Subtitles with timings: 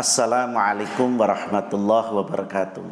[0.00, 2.84] Assalamualaikum warahmatullahi wabarakatuh.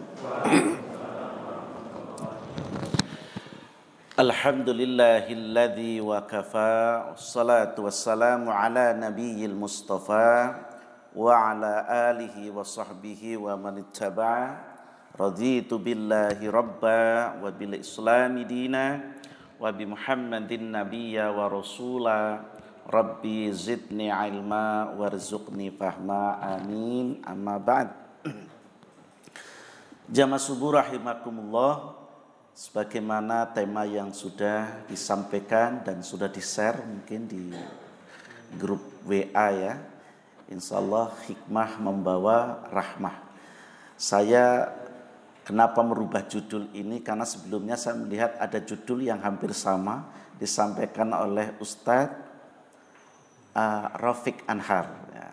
[4.12, 10.52] Alhamdulillahilladzi wa kafa Salatu wassalamu ala nabiyil mustafa
[11.16, 14.60] Wa ala alihi wa sahbihi wa man ittaba'a
[15.16, 19.00] Raditu billahi rabba wa bil islami dina
[19.56, 22.44] Wa bi muhammadin nabiyya wa rasula
[22.88, 27.92] Rabbi zidni ilma warzuqni fahma amin amma ba'd
[30.16, 32.00] Jamaah subuh rahimakumullah
[32.56, 37.52] sebagaimana tema yang sudah disampaikan dan sudah di-share mungkin di
[38.56, 39.76] grup WA ya.
[40.48, 43.20] Insya Allah hikmah membawa rahmah.
[44.00, 44.72] Saya
[45.44, 50.08] kenapa merubah judul ini karena sebelumnya saya melihat ada judul yang hampir sama
[50.40, 52.27] disampaikan oleh Ustadz
[53.54, 54.88] uh, Rafiq Anhar.
[55.14, 55.28] Ya.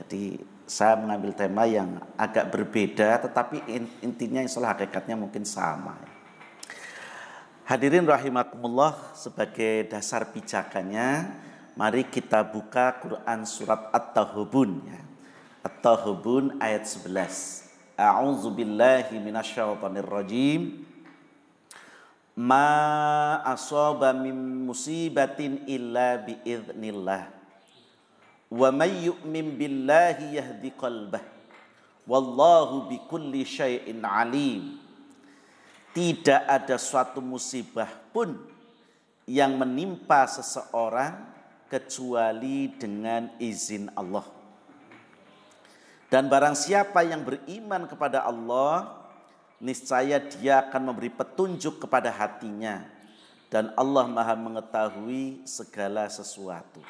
[0.00, 3.60] Jadi saya mengambil tema yang agak berbeda tetapi
[4.00, 5.96] intinya insya Allah hakikatnya mungkin sama.
[6.00, 6.10] Ya.
[7.62, 11.30] Hadirin rahimakumullah sebagai dasar pijakannya
[11.78, 15.00] mari kita buka Quran surat At-Tahubun ya.
[15.62, 17.96] At-Tahubun ayat 11.
[17.96, 20.84] A'udzu billahi minasyaitonir rajim.
[22.32, 27.28] Ma asaba min musibatin illa biiznillah.
[28.52, 31.24] Wa may yu'min billahi yahdi qalbah.
[32.08, 34.82] Wallahu bikulli syai'in alim
[35.92, 38.36] tidak ada suatu musibah pun
[39.28, 41.20] yang menimpa seseorang
[41.68, 44.24] kecuali dengan izin Allah.
[46.08, 49.01] Dan barang siapa yang beriman kepada Allah,
[49.62, 52.82] niscaya dia akan memberi petunjuk kepada hatinya
[53.46, 56.82] dan Allah Maha mengetahui segala sesuatu.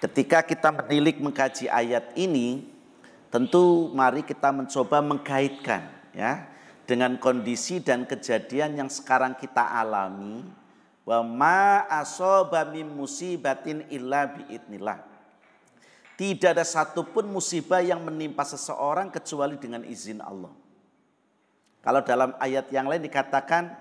[0.00, 2.64] Ketika kita menilik mengkaji ayat ini,
[3.28, 6.48] tentu mari kita mencoba mengkaitkan ya
[6.88, 10.44] dengan kondisi dan kejadian yang sekarang kita alami
[11.04, 11.84] wa ma
[12.96, 15.13] musibatin illa biidnillah.
[16.14, 20.54] Tidak ada satupun musibah yang menimpa seseorang kecuali dengan izin Allah.
[21.82, 23.74] Kalau dalam ayat yang lain dikatakan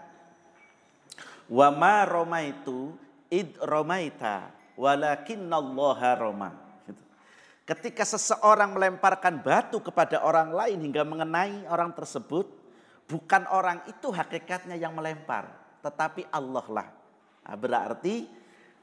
[1.48, 2.92] wa ma romaitu
[3.30, 6.52] id romaita walakinallaha roma.
[7.64, 12.44] Ketika seseorang melemparkan batu kepada orang lain hingga mengenai orang tersebut,
[13.08, 15.48] bukan orang itu hakikatnya yang melempar,
[15.80, 16.88] tetapi Allah lah.
[17.48, 18.28] Nah, berarti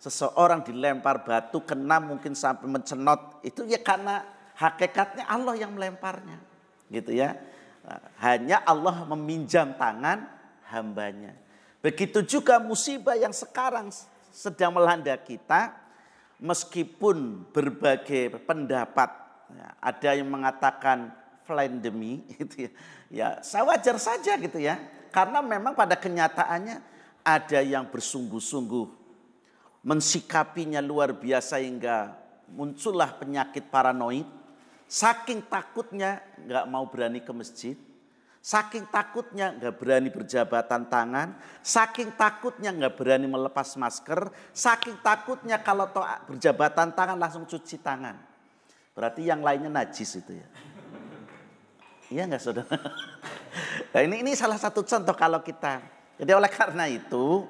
[0.00, 4.24] seseorang dilempar batu kena mungkin sampai mencenot itu ya karena
[4.56, 6.40] hakikatnya Allah yang melemparnya,
[6.88, 7.36] gitu ya.
[8.20, 10.24] Hanya Allah meminjam tangan
[10.68, 11.36] hambanya.
[11.80, 13.88] Begitu juga musibah yang sekarang
[14.32, 15.72] sedang melanda kita,
[16.40, 19.10] meskipun berbagai pendapat
[19.52, 21.12] ya, ada yang mengatakan
[21.44, 22.70] pandemi itu ya,
[23.10, 24.78] ya saya wajar saja gitu ya
[25.10, 26.78] karena memang pada kenyataannya
[27.26, 28.99] ada yang bersungguh-sungguh
[29.80, 32.16] mensikapinya luar biasa hingga
[32.52, 34.26] muncullah penyakit paranoid
[34.84, 37.76] saking takutnya nggak mau berani ke masjid
[38.40, 45.84] Saking takutnya nggak berani berjabatan tangan, saking takutnya nggak berani melepas masker, saking takutnya kalau
[45.92, 48.16] toa berjabatan tangan langsung cuci tangan.
[48.96, 50.48] Berarti yang lainnya najis itu ya.
[52.08, 52.76] Iya nggak saudara?
[53.90, 55.82] Nah ini ini salah satu contoh kalau kita.
[56.14, 57.42] Jadi oleh karena itu,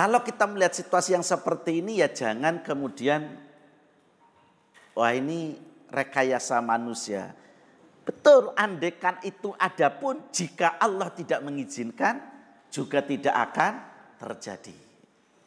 [0.00, 3.36] kalau kita melihat situasi yang seperti ini ya jangan kemudian
[4.96, 5.60] wah ini
[5.92, 7.36] rekayasa manusia
[8.00, 12.18] Betul, andekan itu ada pun jika Allah tidak mengizinkan
[12.66, 13.72] juga tidak akan
[14.18, 14.76] terjadi.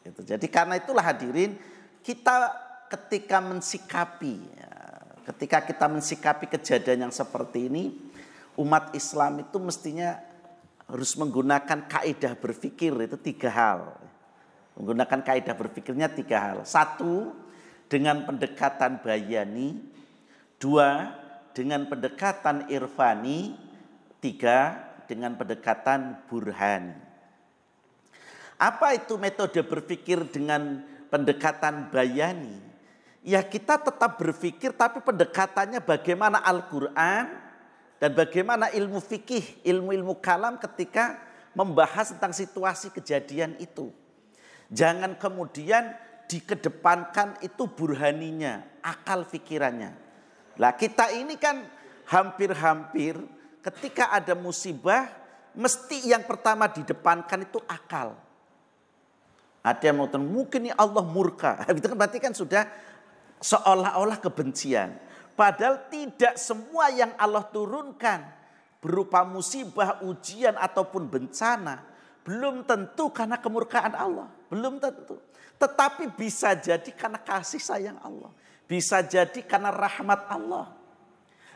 [0.00, 0.20] Gitu.
[0.24, 1.60] Jadi karena itulah hadirin
[2.00, 2.56] kita
[2.88, 4.72] ketika mensikapi, ya,
[5.28, 7.92] ketika kita mensikapi kejadian yang seperti ini,
[8.56, 10.16] umat Islam itu mestinya
[10.88, 13.80] harus menggunakan kaidah berpikir itu tiga hal.
[14.74, 16.58] Menggunakan kaidah berpikirnya tiga hal.
[16.66, 17.30] Satu,
[17.86, 19.78] dengan pendekatan bayani.
[20.58, 21.12] Dua,
[21.54, 23.54] dengan pendekatan irfani,
[24.18, 26.96] tiga dengan pendekatan burhani.
[28.56, 30.80] Apa itu metode berpikir dengan
[31.12, 32.62] pendekatan bayani?
[33.24, 37.24] Ya kita tetap berpikir tapi pendekatannya bagaimana Al-Quran
[37.98, 41.20] dan bagaimana ilmu fikih, ilmu-ilmu kalam ketika
[41.56, 43.88] membahas tentang situasi kejadian itu.
[44.72, 45.92] Jangan kemudian
[46.24, 49.92] dikedepankan itu burhaninya, akal pikirannya.
[50.56, 51.60] Lah kita ini kan
[52.08, 53.18] hampir-hampir
[53.60, 55.08] ketika ada musibah
[55.56, 58.16] mesti yang pertama didepankan itu akal.
[59.64, 61.64] Ada yang mau mungkin ini Allah murka.
[61.72, 62.68] Itu kan berarti kan sudah
[63.40, 64.92] seolah-olah kebencian.
[65.32, 68.28] Padahal tidak semua yang Allah turunkan
[68.84, 71.80] berupa musibah, ujian ataupun bencana
[72.24, 75.20] belum tentu karena kemurkaan Allah, belum tentu.
[75.60, 78.32] Tetapi bisa jadi karena kasih sayang Allah,
[78.64, 80.72] bisa jadi karena rahmat Allah.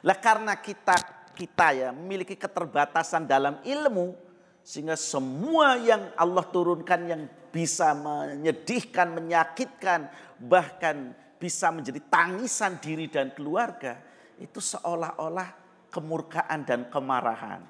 [0.04, 0.94] Lah karena kita
[1.34, 4.14] kita ya memiliki keterbatasan dalam ilmu
[4.62, 13.32] sehingga semua yang Allah turunkan yang bisa menyedihkan, menyakitkan, bahkan bisa menjadi tangisan diri dan
[13.32, 13.96] keluarga,
[14.36, 15.48] itu seolah-olah
[15.88, 17.64] kemurkaan dan kemarahan.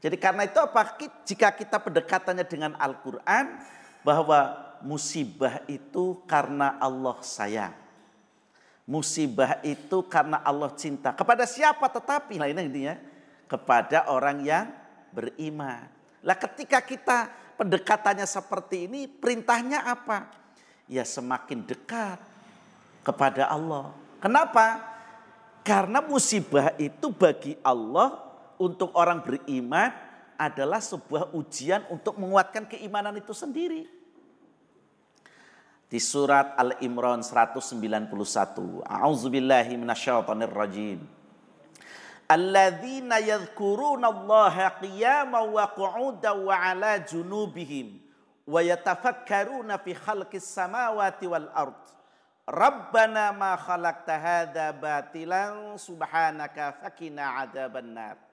[0.00, 0.96] Nah, jadi karena itu apa?
[1.28, 3.60] Jika kita pendekatannya dengan Al-Quran,
[4.00, 7.76] bahwa musibah itu karena Allah sayang.
[8.88, 11.12] Musibah itu karena Allah cinta.
[11.12, 12.96] Kepada siapa tetapi, lah ini ya,
[13.44, 14.72] kepada orang yang
[15.12, 15.84] beriman.
[16.24, 17.28] Lah ketika kita
[17.60, 20.32] pendekatannya seperti ini, perintahnya apa?
[20.88, 22.18] Ya semakin dekat
[23.04, 23.92] kepada Allah.
[24.18, 24.80] Kenapa?
[25.60, 28.29] Karena musibah itu bagi Allah
[28.60, 29.88] untuk orang beriman
[30.36, 33.88] adalah sebuah ujian untuk menguatkan keimanan itu sendiri.
[35.90, 38.86] Di surat Al-Imran 191.
[38.86, 41.02] A'udzubillahi minasyaitonir rajim.
[42.30, 47.98] Alladzina yadhkuruna Allah qiyaman wa qu'udan wa ala junubihim
[48.46, 51.90] wa yatafakkaruna fi khalqis samawati wal ardh
[52.46, 58.29] Rabbana ma khalaqta hadza batilan subhanaka fakina adzabannar.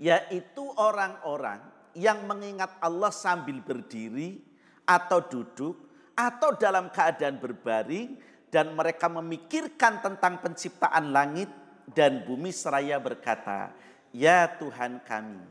[0.00, 1.62] Yaitu orang-orang
[1.94, 4.42] yang mengingat Allah sambil berdiri
[4.82, 5.74] atau duduk
[6.14, 8.18] atau dalam keadaan berbaring
[8.50, 11.50] dan mereka memikirkan tentang penciptaan langit
[11.90, 13.70] dan bumi seraya berkata,
[14.10, 15.42] "Ya Tuhan kami,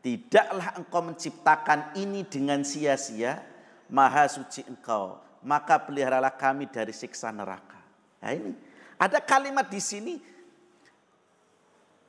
[0.00, 3.40] tidaklah Engkau menciptakan ini dengan sia-sia,
[3.88, 7.80] Maha suci Engkau." maka peliharalah kami dari siksa neraka.
[8.20, 8.52] Nah ini
[9.00, 10.14] ada kalimat di sini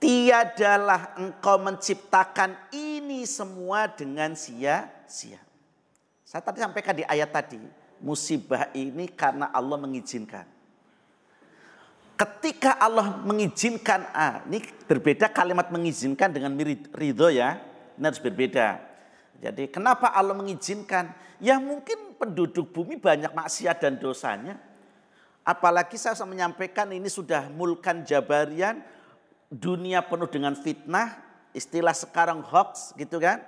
[0.01, 5.38] tiadalah engkau menciptakan ini semua dengan sia-sia.
[6.25, 7.62] Saya tadi sampaikan di ayat tadi,
[8.01, 10.50] musibah ini karena Allah mengizinkan.
[12.18, 16.57] Ketika Allah mengizinkan, ah, ini berbeda kalimat mengizinkan dengan
[16.97, 17.62] ridho ya,
[17.97, 18.81] ini harus berbeda.
[19.42, 21.13] Jadi kenapa Allah mengizinkan?
[21.42, 24.57] Ya mungkin penduduk bumi banyak maksiat dan dosanya.
[25.42, 28.86] Apalagi saya menyampaikan ini sudah mulkan jabarian,
[29.51, 31.19] dunia penuh dengan fitnah,
[31.51, 33.44] istilah sekarang hoax gitu kan.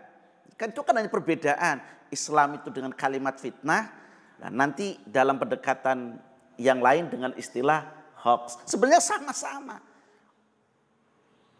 [0.59, 1.79] Kan itu kan hanya perbedaan.
[2.13, 3.89] Islam itu dengan kalimat fitnah,
[4.37, 6.21] nah nanti dalam pendekatan
[6.61, 7.89] yang lain dengan istilah
[8.21, 8.61] hoax.
[8.69, 9.81] Sebenarnya sama-sama.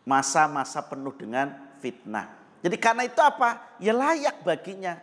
[0.06, 2.30] Masa-masa penuh dengan fitnah.
[2.62, 3.80] Jadi karena itu apa?
[3.82, 5.00] Ya layak baginya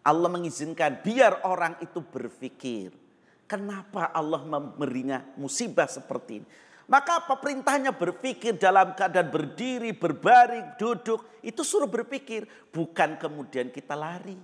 [0.00, 2.96] Allah mengizinkan biar orang itu berpikir.
[3.44, 6.46] Kenapa Allah memberinya musibah seperti ini?
[6.90, 11.22] Maka apa perintahnya berpikir dalam keadaan berdiri, berbaring, duduk.
[11.38, 12.50] Itu suruh berpikir.
[12.74, 14.34] Bukan kemudian kita lari.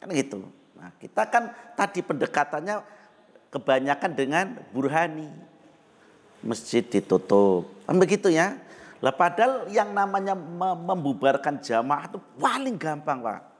[0.00, 0.48] Kan gitu.
[0.80, 2.80] Nah kita kan tadi pendekatannya
[3.52, 5.28] kebanyakan dengan burhani.
[6.40, 7.68] Masjid ditutup.
[7.84, 8.56] Kan begitu ya.
[9.04, 10.32] Lah padahal yang namanya
[10.80, 13.56] membubarkan jamaah itu paling gampang Pak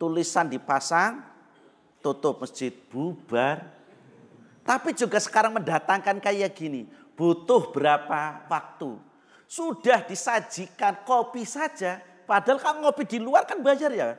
[0.00, 1.20] tulisan dipasang,
[2.00, 3.68] tutup masjid, bubar.
[4.64, 6.88] Tapi juga sekarang mendatangkan kayak gini,
[7.20, 8.96] butuh berapa waktu.
[9.44, 14.16] Sudah disajikan kopi saja, padahal kan ngopi di luar kan bayar ya.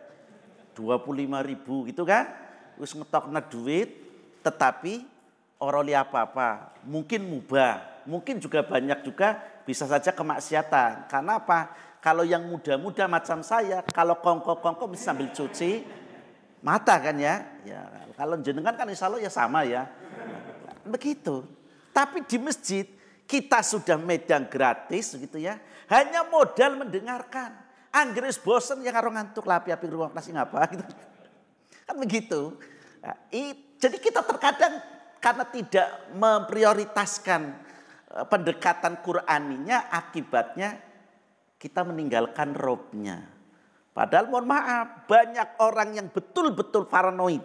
[0.77, 1.09] 25
[1.41, 2.29] ribu gitu kan.
[2.77, 3.89] Terus ngetoknya duit,
[4.45, 5.01] tetapi
[5.57, 6.77] orang lihat apa-apa.
[6.85, 11.09] Mungkin mubah, mungkin juga banyak juga bisa saja kemaksiatan.
[11.09, 11.73] Karena apa?
[12.01, 15.85] Kalau yang muda-muda macam saya, kalau kongko-kongko bisa sambil cuci
[16.61, 17.45] mata kan ya.
[17.65, 17.81] Ya,
[18.17, 19.85] kalau jenengan kan insya Allah ya sama ya.
[20.85, 21.60] Begitu.
[21.91, 22.87] Tapi di masjid
[23.27, 25.59] kita sudah medan gratis gitu ya.
[25.91, 27.55] Hanya modal mendengarkan.
[27.91, 30.83] Anggris bosen yang karo ngantuk lah api-api ruang kelas ngapa gitu.
[31.83, 32.55] Kan begitu.
[33.03, 33.15] Nah,
[33.75, 34.79] jadi kita terkadang
[35.19, 37.41] karena tidak memprioritaskan
[38.15, 40.79] eh, pendekatan Quraninya akibatnya
[41.61, 43.21] kita meninggalkan robnya.
[43.91, 47.43] Padahal mohon maaf, banyak orang yang betul-betul paranoid.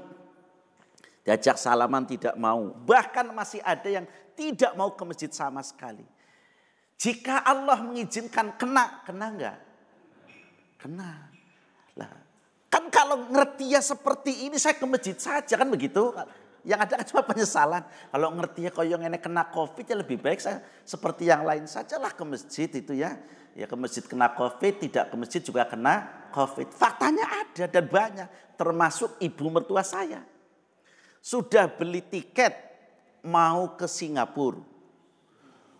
[1.26, 2.70] Diajak salaman tidak mau.
[2.70, 4.06] Bahkan masih ada yang
[4.38, 6.06] tidak mau ke masjid sama sekali.
[6.94, 9.58] Jika Allah mengizinkan kena, kena enggak?
[10.78, 11.26] Kena.
[11.98, 12.14] Lah,
[12.70, 16.14] kan kalau ngerti ya seperti ini saya ke masjid saja kan begitu.
[16.62, 17.82] Yang ada kan cuma penyesalan.
[17.82, 22.14] Kalau ngerti ya yang ini kena covid ya lebih baik saya seperti yang lain sajalah
[22.14, 23.18] ke masjid itu ya
[23.56, 26.70] ya ke masjid kena covid, tidak ke masjid juga kena covid.
[26.70, 30.20] Faktanya ada dan banyak, termasuk ibu mertua saya.
[31.26, 32.54] Sudah beli tiket
[33.26, 34.62] mau ke Singapura.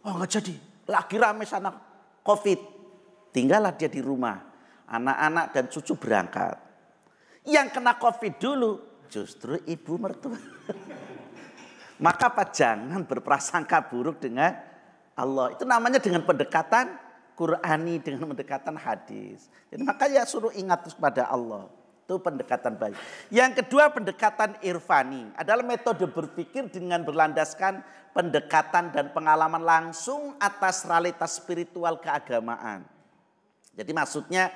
[0.03, 0.55] Oh nggak jadi,
[0.91, 1.71] lagi rame sana
[2.27, 2.75] COVID.
[3.31, 4.43] Tinggallah dia di rumah.
[4.91, 6.59] Anak-anak dan cucu berangkat.
[7.47, 8.71] Yang kena COVID dulu
[9.07, 10.35] justru ibu mertua.
[12.05, 12.51] Maka apa?
[12.51, 14.51] Jangan berprasangka buruk dengan
[15.15, 15.55] Allah.
[15.55, 16.99] Itu namanya dengan pendekatan
[17.39, 19.47] Qurani, dengan pendekatan hadis.
[19.71, 21.71] Jadi makanya suruh ingat kepada Allah.
[22.07, 22.95] Itu pendekatan baik.
[23.35, 27.83] Yang kedua pendekatan irfani adalah metode berpikir dengan berlandaskan
[28.15, 32.87] pendekatan dan pengalaman langsung atas realitas spiritual keagamaan.
[33.75, 34.55] Jadi maksudnya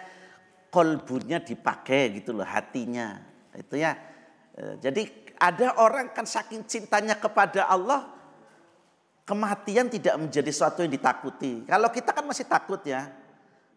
[0.70, 3.18] kolbunya dipakai gitu loh hatinya.
[3.58, 3.98] Itu ya.
[4.54, 8.14] E, jadi ada orang kan saking cintanya kepada Allah
[9.26, 11.66] kematian tidak menjadi sesuatu yang ditakuti.
[11.66, 13.10] Kalau kita kan masih takut ya.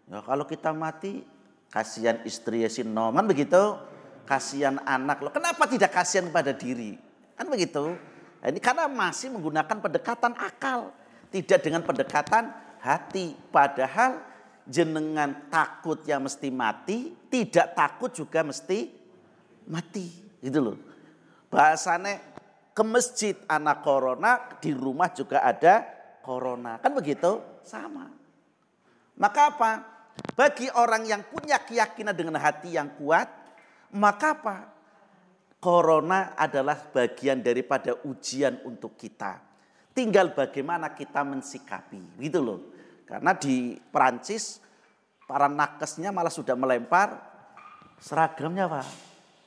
[0.06, 1.26] Ya kalau kita mati
[1.74, 3.82] kasihan istri Yasin Noman begitu,
[4.30, 5.34] kasihan anak lo.
[5.34, 7.02] Kenapa tidak kasihan pada diri?
[7.34, 7.98] Kan begitu.
[8.38, 10.94] Nah, ini karena masih menggunakan pendekatan akal,
[11.34, 13.34] tidak dengan pendekatan hati.
[13.50, 14.22] Padahal
[14.70, 18.94] jenengan takut yang mesti mati, tidak takut juga mesti
[19.66, 20.14] mati.
[20.46, 20.78] Gitu loh.
[21.50, 22.22] Bahasanya
[22.70, 25.90] ke masjid anak corona, di rumah juga ada
[26.22, 26.78] corona.
[26.78, 27.42] Kan begitu?
[27.66, 28.14] Sama.
[29.18, 29.93] Maka apa?
[30.34, 33.30] Bagi orang yang punya keyakinan dengan hati yang kuat,
[33.94, 34.58] maka apa?
[35.64, 39.40] Corona adalah bagian daripada ujian untuk kita.
[39.94, 42.60] Tinggal bagaimana kita mensikapi, gitu loh.
[43.08, 44.60] Karena di Perancis
[45.24, 47.16] para nakesnya malah sudah melempar
[48.02, 48.88] seragamnya pak.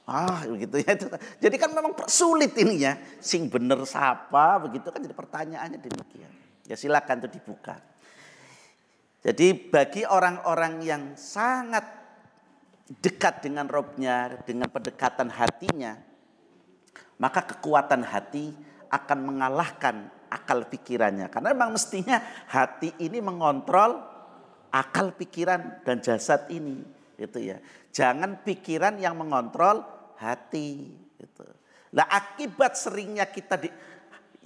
[0.06, 0.94] Ah begitu ya.
[1.42, 2.94] Jadi kan memang sulit ini ya.
[3.18, 6.32] Sing bener siapa begitu kan jadi pertanyaannya demikian.
[6.70, 7.74] Ya silakan itu dibuka.
[9.24, 11.82] Jadi bagi orang-orang yang sangat
[13.02, 15.98] dekat dengan robnya, dengan pendekatan hatinya,
[17.18, 18.54] maka kekuatan hati
[18.86, 21.26] akan mengalahkan akal pikirannya.
[21.26, 23.98] Karena memang mestinya hati ini mengontrol
[24.70, 26.84] akal pikiran dan jasad ini.
[27.16, 27.58] Gitu ya.
[27.90, 29.82] Jangan pikiran yang mengontrol
[30.20, 30.92] hati.
[31.16, 31.46] Gitu.
[31.96, 33.72] Nah akibat seringnya kita di,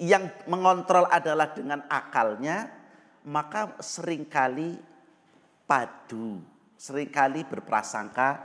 [0.01, 2.80] yang mengontrol adalah dengan akalnya,
[3.25, 4.81] maka sering kali
[5.69, 6.41] padu,
[6.75, 8.41] sering kali berprasangka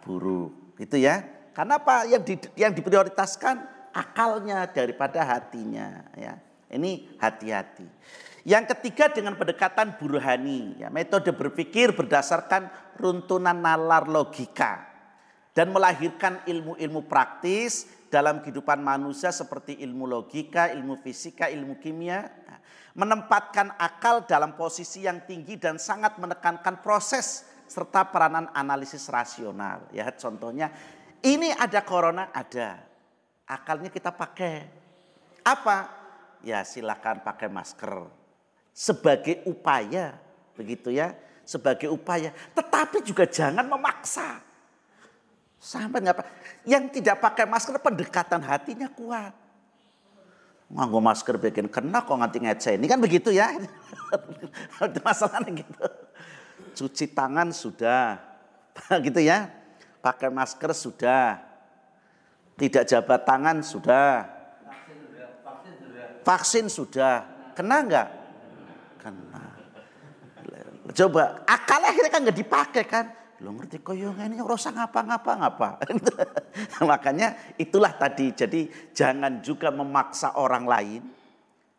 [0.00, 1.26] buruk, gitu ya.
[1.50, 2.06] Karena apa?
[2.06, 3.60] Yang di, yang diprioritaskan
[3.90, 6.38] akalnya daripada hatinya, ya.
[6.70, 7.82] Ini hati-hati.
[8.46, 14.86] Yang ketiga dengan pendekatan burhani, ya, metode berpikir berdasarkan runtunan nalar logika
[15.52, 22.30] dan melahirkan ilmu-ilmu praktis dalam kehidupan manusia seperti ilmu logika, ilmu fisika, ilmu kimia
[22.94, 29.86] menempatkan akal dalam posisi yang tinggi dan sangat menekankan proses serta peranan analisis rasional.
[29.94, 30.74] Ya, contohnya
[31.22, 32.82] ini ada corona, ada.
[33.46, 34.66] Akalnya kita pakai.
[35.46, 35.86] Apa?
[36.42, 38.20] Ya, silakan pakai masker
[38.80, 40.16] sebagai upaya,
[40.56, 41.12] begitu ya,
[41.44, 42.32] sebagai upaya.
[42.56, 44.40] Tetapi juga jangan memaksa.
[45.60, 46.24] Sampai nggak
[46.64, 49.36] yang tidak pakai masker pendekatan hatinya kuat
[50.70, 53.50] nganggo masker bikin kena kok nganti ngece ini kan begitu ya.
[55.06, 55.86] Masalahnya gitu.
[56.78, 58.18] Cuci tangan sudah.
[59.06, 59.50] Gitu ya.
[60.00, 61.42] Pakai masker sudah.
[62.54, 64.24] Tidak jabat tangan sudah.
[66.22, 67.26] Vaksin sudah.
[67.58, 68.08] Kena nggak?
[69.02, 69.42] Kena.
[70.90, 73.06] Coba akalnya akhirnya kan nggak dipakai kan
[73.40, 75.68] lo ngerti koyong ini rasa ngapa-ngapa ngapa.
[76.90, 78.36] Makanya itulah tadi.
[78.36, 81.02] Jadi jangan juga memaksa orang lain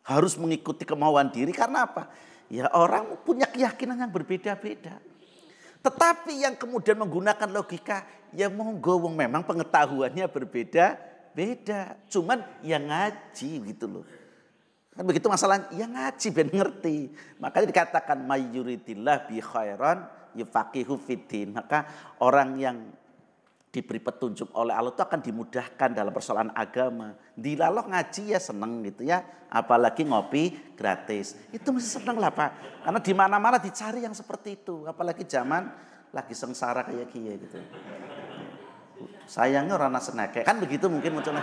[0.02, 2.10] harus mengikuti kemauan diri karena apa?
[2.50, 4.98] Ya orang punya keyakinan yang berbeda-beda.
[5.82, 11.98] Tetapi yang kemudian menggunakan logika, ya monggo memang pengetahuannya berbeda-beda.
[12.10, 14.06] Cuman yang ngaji gitu loh.
[14.92, 16.96] Kan begitu masalah, ya ngaji ben ngerti.
[17.38, 21.56] Makanya dikatakan mayuritillah bi khairan yufaqihu fiddin.
[21.56, 21.86] Maka
[22.20, 22.76] orang yang
[23.72, 27.16] diberi petunjuk oleh Allah itu akan dimudahkan dalam persoalan agama.
[27.32, 29.24] Dilaloh ngaji ya seneng gitu ya.
[29.48, 31.36] Apalagi ngopi gratis.
[31.48, 32.84] Itu mesti seneng lah Pak.
[32.84, 34.84] Karena di mana-mana dicari yang seperti itu.
[34.84, 35.72] Apalagi zaman
[36.12, 37.56] lagi sengsara kayak gini gitu.
[39.24, 40.44] Sayangnya orang senake.
[40.44, 41.40] Kan begitu mungkin munculnya.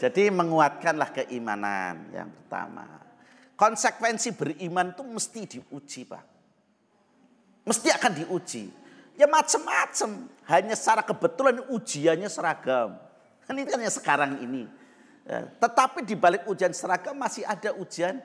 [0.00, 2.88] Jadi menguatkanlah keimanan yang pertama.
[3.52, 6.39] Konsekuensi beriman itu mesti diuji Pak.
[7.64, 8.72] Mesti akan diuji.
[9.18, 10.30] Ya macam-macam.
[10.48, 12.96] Hanya secara kebetulan ujiannya seragam.
[13.44, 14.64] Kan ini kan yang sekarang ini.
[15.28, 18.18] Ya, tetapi di balik ujian seragam masih ada ujian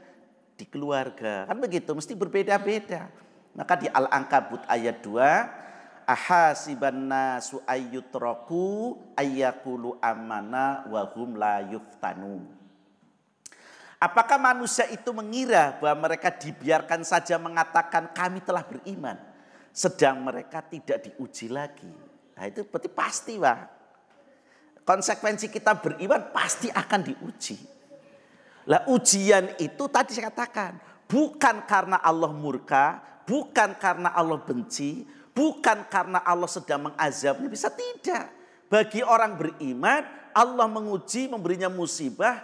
[0.56, 1.46] di keluarga.
[1.46, 3.12] Kan begitu, mesti berbeda-beda.
[3.56, 11.64] Maka di Al-Ankabut ayat 2, ahasiban nasu ayyutraku ayyakulu amana wa hum la.
[13.96, 19.16] Apakah manusia itu mengira bahwa mereka dibiarkan saja mengatakan kami telah beriman.
[19.72, 21.88] Sedang mereka tidak diuji lagi.
[22.36, 23.60] Nah itu berarti pasti Pak.
[24.86, 27.58] Konsekuensi kita beriman pasti akan diuji.
[28.68, 30.78] Lah ujian itu tadi saya katakan.
[31.08, 33.00] Bukan karena Allah murka.
[33.26, 35.08] Bukan karena Allah benci.
[35.34, 37.48] Bukan karena Allah sedang mengazabnya.
[37.50, 38.30] Bisa tidak.
[38.70, 40.04] Bagi orang beriman
[40.36, 42.44] Allah menguji memberinya musibah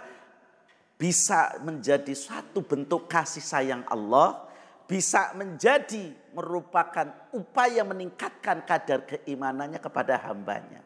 [1.02, 4.46] bisa menjadi suatu bentuk kasih sayang Allah,
[4.86, 10.78] bisa menjadi merupakan upaya meningkatkan kadar keimanannya kepada hambanya.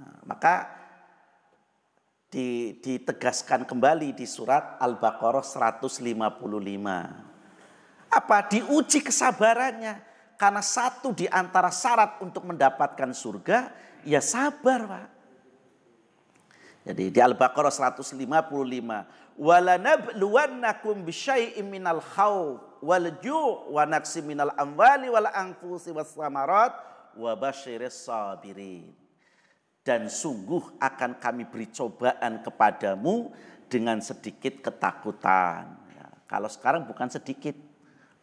[0.00, 0.72] Nah, maka
[2.32, 6.00] ditegaskan kembali di surat Al-Baqarah 155.
[8.08, 8.38] Apa?
[8.48, 10.00] Diuji kesabarannya.
[10.40, 13.68] Karena satu di antara syarat untuk mendapatkan surga,
[14.00, 15.06] ya sabar Pak.
[16.86, 25.28] Jadi di Al-Baqarah 155, walanabluwannakum bisyai'im minal khawf wal ju' wa naqsi minal amwali wal
[25.28, 26.72] anfusi was samarat
[27.16, 28.92] wa basyiris sabirin.
[29.86, 33.30] Dan sungguh akan kami beri cobaan kepadamu
[33.70, 35.78] dengan sedikit ketakutan.
[35.94, 37.54] Ya, kalau sekarang bukan sedikit,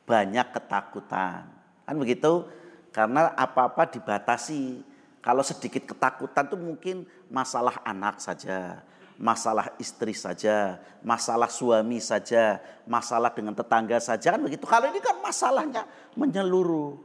[0.03, 1.48] banyak ketakutan.
[1.88, 2.51] Kan begitu?
[2.91, 4.84] Karena apa-apa dibatasi
[5.24, 6.98] kalau sedikit ketakutan itu mungkin
[7.32, 8.84] masalah anak saja,
[9.17, 14.65] masalah istri saja, masalah suami saja, masalah dengan tetangga saja kan begitu.
[14.65, 15.86] Kalau ini kan masalahnya
[16.17, 16.98] menyeluruh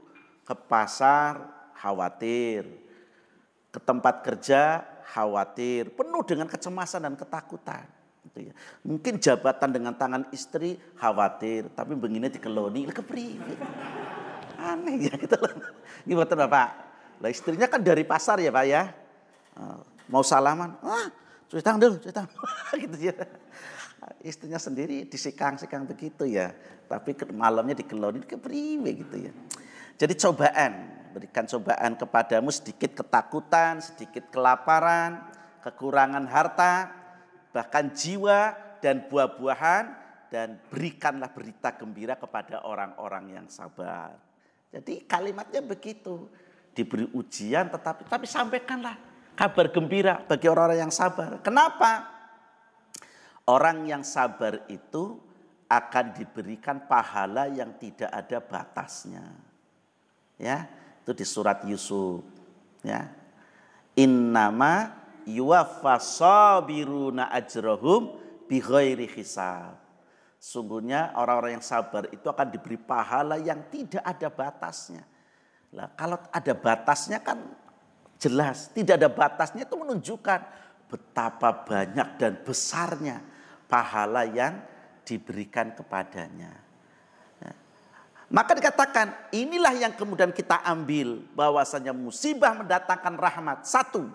[0.45, 1.45] ke pasar
[1.77, 2.65] khawatir,
[3.69, 7.85] ke tempat kerja khawatir, penuh dengan kecemasan dan ketakutan.
[8.29, 8.53] Gitu ya.
[8.85, 13.37] Mungkin jabatan dengan tangan istri khawatir, tapi begini dikeloni, kepri.
[14.59, 15.55] Aneh ya gitu loh.
[16.03, 16.69] Gimana Bapak?
[17.23, 18.91] Lah istrinya kan dari pasar ya Pak ya.
[19.59, 22.33] Ah, mau salaman, ah cuci tangan dulu, cuci tangan.
[22.85, 23.17] gitu ya.
[24.23, 26.53] Istrinya sendiri disikang-sikang begitu ya.
[26.87, 29.33] Tapi malamnya dikelonin ke priwe gitu ya.
[29.99, 30.73] Jadi cobaan,
[31.17, 35.27] berikan cobaan kepadamu sedikit ketakutan, sedikit kelaparan,
[35.67, 36.95] kekurangan harta,
[37.51, 39.85] bahkan jiwa dan buah-buahan
[40.31, 44.15] dan berikanlah berita gembira kepada orang-orang yang sabar.
[44.69, 46.29] Jadi kalimatnya begitu
[46.77, 49.08] diberi ujian tetapi tapi sampaikanlah
[49.39, 51.39] kabar gembira bagi orang-orang yang sabar.
[51.47, 52.11] Kenapa?
[53.47, 55.15] Orang yang sabar itu
[55.71, 59.23] akan diberikan pahala yang tidak ada batasnya.
[60.43, 60.67] Ya,
[61.07, 62.27] itu di surat Yusuf.
[62.83, 63.15] Ya.
[63.95, 68.19] Innama yuwaffasabiruna ajrahum
[68.51, 69.79] bighairi hisab.
[70.43, 75.03] Sungguhnya orang-orang yang sabar itu akan diberi pahala yang tidak ada batasnya
[75.69, 77.37] lah, kalau ada batasnya kan
[78.19, 80.41] jelas, tidak ada batasnya itu menunjukkan
[80.91, 83.23] betapa banyak dan besarnya
[83.71, 84.59] pahala yang
[85.07, 86.53] diberikan kepadanya.
[87.41, 87.53] Ya.
[88.29, 93.65] Maka dikatakan inilah yang kemudian kita ambil bahwasanya musibah mendatangkan rahmat.
[93.65, 94.11] Satu,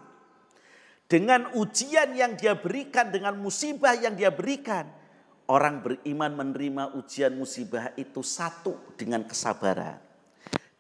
[1.10, 4.90] dengan ujian yang dia berikan, dengan musibah yang dia berikan,
[5.50, 10.13] orang beriman menerima ujian musibah itu satu dengan kesabaran.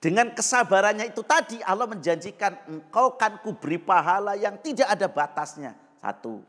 [0.03, 5.79] Dengan kesabarannya itu tadi Allah menjanjikan engkau kan kuberi pahala yang tidak ada batasnya.
[5.95, 6.43] Satu.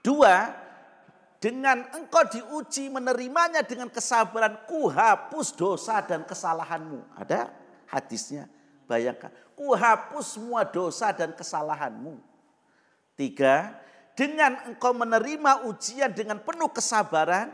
[0.00, 0.48] Dua,
[1.36, 7.04] dengan engkau diuji menerimanya dengan kesabaran ku hapus dosa dan kesalahanmu.
[7.20, 7.52] Ada
[7.84, 8.48] hadisnya.
[8.88, 12.16] Bayangkan, ku hapus semua dosa dan kesalahanmu.
[13.12, 13.76] Tiga,
[14.16, 17.52] dengan engkau menerima ujian dengan penuh kesabaran,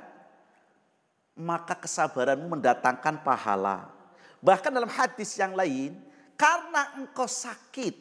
[1.35, 3.96] maka kesabaranmu mendatangkan pahala.
[4.45, 5.97] Bahkan dalam hadis yang lain,
[6.37, 7.95] karena engkau sakit,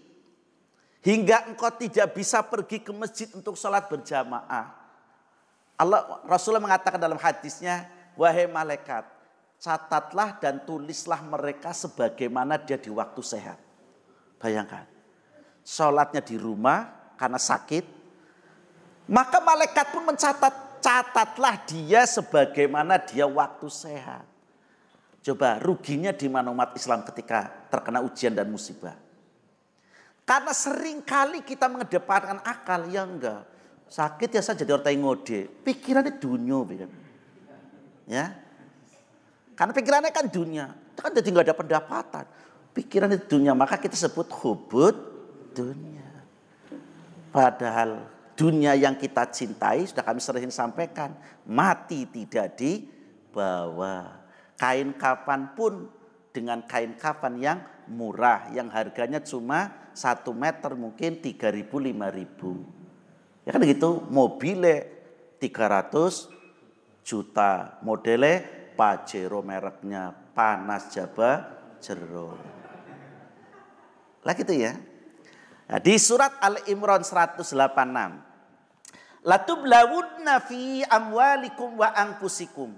[1.06, 4.74] hingga engkau tidak bisa pergi ke masjid untuk sholat berjamaah.
[5.76, 7.88] Allah Rasulullah mengatakan dalam hadisnya,
[8.20, 9.08] wahai malaikat,
[9.60, 13.60] catatlah dan tulislah mereka sebagaimana dia di waktu sehat.
[14.40, 14.84] Bayangkan,
[15.64, 17.86] sholatnya di rumah karena sakit,
[19.08, 24.35] maka malaikat pun mencatat, catatlah dia sebagaimana dia waktu sehat.
[25.26, 28.94] Coba ruginya di mana umat Islam ketika terkena ujian dan musibah.
[30.22, 33.42] Karena sering kali kita mengedepankan akal, ya enggak.
[33.90, 35.50] Sakit ya saja jadi orang ngode.
[35.66, 36.86] Pikirannya dunia.
[38.06, 38.38] Ya.
[39.58, 40.70] Karena pikirannya kan dunia.
[40.94, 42.26] Kan jadi nggak ada pendapatan.
[42.78, 43.58] Pikiran itu dunia.
[43.58, 44.94] Maka kita sebut hubut
[45.58, 46.06] dunia.
[47.34, 48.06] Padahal
[48.38, 51.18] dunia yang kita cintai sudah kami sering sampaikan.
[51.50, 54.25] Mati tidak dibawa
[54.56, 55.88] kain kafan pun
[56.32, 62.66] dengan kain kafan yang murah yang harganya cuma satu meter mungkin tiga ribu lima ribu.
[63.48, 64.04] Ya kan gitu?
[64.10, 64.84] Mobilnya
[65.38, 68.42] 300 juta modelnya
[68.76, 71.48] Pajero mereknya panas jaba
[71.80, 72.36] jero
[74.26, 74.74] lah gitu ya.
[75.66, 77.42] Nah, di surat Al Imran 186
[79.26, 82.74] Latublawunna fi amwalikum wa anfusikum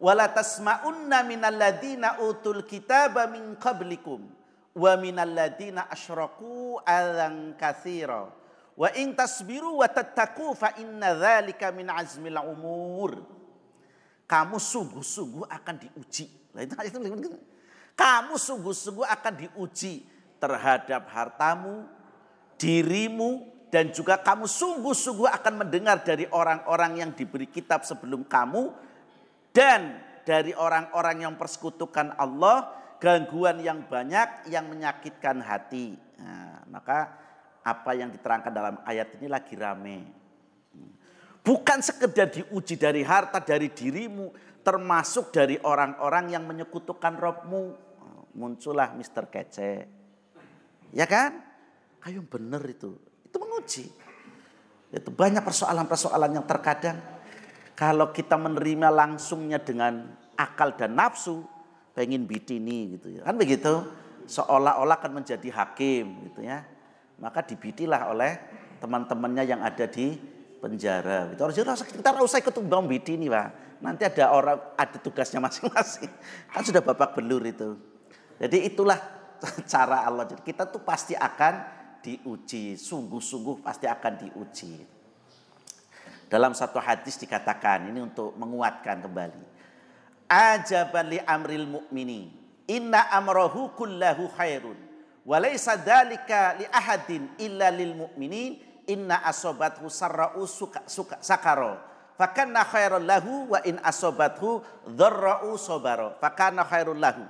[0.00, 4.24] wala tasma'unna minal ladina utul kitaba min qablikum
[4.72, 8.32] wa minal ladina asyraku alang katsira
[8.80, 13.20] wa in tasbiru wa tattaku fa inna dzalika min azmil umur.
[14.24, 16.54] Kamu sungguh-sungguh akan diuji.
[17.98, 20.06] Kamu sungguh-sungguh akan diuji
[20.40, 21.84] terhadap hartamu
[22.56, 28.70] dirimu dan juga kamu sungguh-sungguh akan mendengar dari orang-orang yang diberi kitab sebelum kamu
[29.50, 35.96] dan dari orang-orang yang persekutukan Allah gangguan yang banyak yang menyakitkan hati.
[36.20, 37.16] Nah, maka
[37.64, 39.98] apa yang diterangkan dalam ayat ini lagi rame.
[41.40, 47.88] Bukan sekedar diuji dari harta, dari dirimu, termasuk dari orang-orang yang menyekutukan Robmu.
[48.30, 49.26] Muncullah Mr.
[49.26, 49.72] Kece.
[50.94, 51.42] Ya kan?
[52.06, 53.86] Ayo bener itu itu menguji.
[54.90, 56.98] Itu banyak persoalan-persoalan yang terkadang
[57.80, 61.40] kalau kita menerima langsungnya dengan akal dan nafsu,
[61.96, 63.24] pengen bitini gitu ya.
[63.24, 63.88] Kan begitu?
[64.28, 66.60] Seolah-olah akan menjadi hakim gitu ya.
[67.16, 68.36] Maka dibitilah oleh
[68.84, 70.12] teman-temannya yang ada di
[70.60, 71.32] penjara.
[71.32, 71.56] Itu harus
[71.88, 73.80] kita harus ikut bom bitini, Pak.
[73.80, 76.12] Nanti ada orang ada tugasnya masing-masing.
[76.52, 77.80] Kan sudah babak belur itu.
[78.36, 79.00] Jadi itulah
[79.72, 80.28] cara Allah.
[80.28, 84.99] Jadi kita tuh pasti akan diuji, sungguh-sungguh pasti akan diuji.
[86.30, 89.42] Dalam satu hadis dikatakan ini untuk menguatkan kembali.
[90.30, 92.30] Ajaban li amril mu'mini.
[92.70, 94.78] Inna amrohu kullahu khairun.
[95.26, 98.62] Walaysa dhalika li ahadin illa lil mu'minin.
[98.86, 101.82] Inna asobathu sarra'u suka, suka, sakaro.
[102.14, 106.14] Fakanna khairul lahu wa in asobathu dharra'u sobaro.
[106.22, 107.26] Fakanna khairul lahu.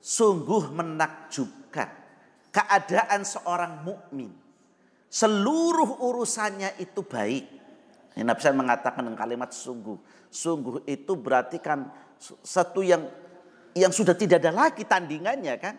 [0.00, 1.92] Sungguh menakjubkan
[2.48, 4.32] keadaan seorang mukmin.
[5.12, 7.59] Seluruh urusannya itu baik.
[8.18, 9.98] Nabi saya mengatakan dengan kalimat sungguh.
[10.30, 11.90] Sungguh itu berarti kan
[12.42, 13.06] satu yang
[13.74, 15.74] yang sudah tidak ada lagi tandingannya kan.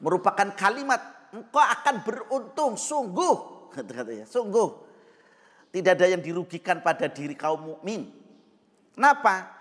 [0.00, 3.36] Merupakan kalimat engkau akan beruntung sungguh.
[3.74, 4.88] Katanya, sungguh.
[5.68, 8.08] Tidak ada yang dirugikan pada diri kaum mukmin.
[8.96, 9.58] Kenapa?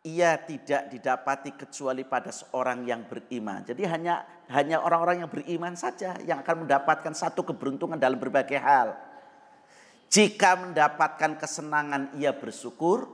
[0.00, 3.60] ia tidak didapati kecuali pada seorang yang beriman.
[3.68, 8.96] Jadi hanya hanya orang-orang yang beriman saja yang akan mendapatkan satu keberuntungan dalam berbagai hal.
[10.10, 13.06] Jika mendapatkan kesenangan ia bersyukur,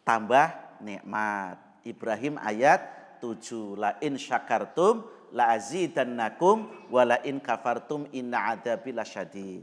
[0.00, 0.48] tambah
[0.80, 1.60] nikmat.
[1.84, 2.80] Ibrahim ayat
[3.20, 3.76] 7.
[3.76, 5.04] La in syakartum
[5.36, 9.60] la azidannakum wa la in kafartum inna adabi lasyadid.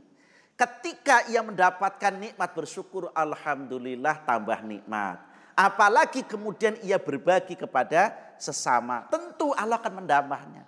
[0.54, 5.20] Ketika ia mendapatkan nikmat bersyukur, alhamdulillah tambah nikmat
[5.56, 9.08] Apalagi kemudian ia berbagi kepada sesama.
[9.08, 10.68] Tentu Allah akan mendambahnya.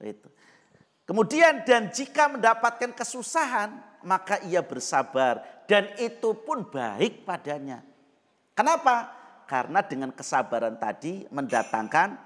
[0.00, 0.32] Itu.
[1.04, 5.64] Kemudian dan jika mendapatkan kesusahan, maka ia bersabar.
[5.66, 7.80] Dan itu pun baik padanya.
[8.52, 9.08] Kenapa?
[9.48, 12.16] Karena dengan kesabaran tadi mendatangkan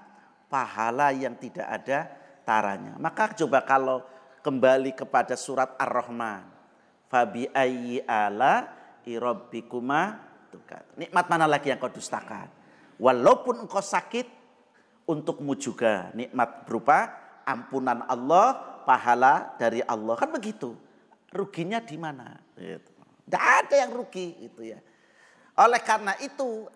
[0.51, 2.07] pahala yang tidak ada
[2.43, 2.95] taranya.
[2.99, 4.03] Maka coba kalau
[4.43, 6.47] kembali kepada surat Ar-Rahman.
[7.07, 8.67] Fabi ayyi ala
[9.07, 10.19] irabbikuma
[10.51, 10.83] tukar.
[10.99, 12.51] Nikmat mana lagi yang kau dustakan?
[12.99, 14.27] Walaupun engkau sakit,
[15.07, 17.15] untukmu juga nikmat berupa
[17.47, 20.15] ampunan Allah, pahala dari Allah.
[20.19, 20.75] Kan begitu.
[21.31, 22.37] Ruginya di mana?
[22.55, 22.91] Gitu.
[23.27, 24.79] Tidak ada yang rugi itu ya.
[25.59, 26.69] Oleh karena itu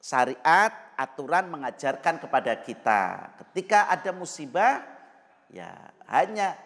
[0.00, 4.80] syariat aturan mengajarkan kepada kita ketika ada musibah
[5.52, 5.74] ya
[6.08, 6.56] hanya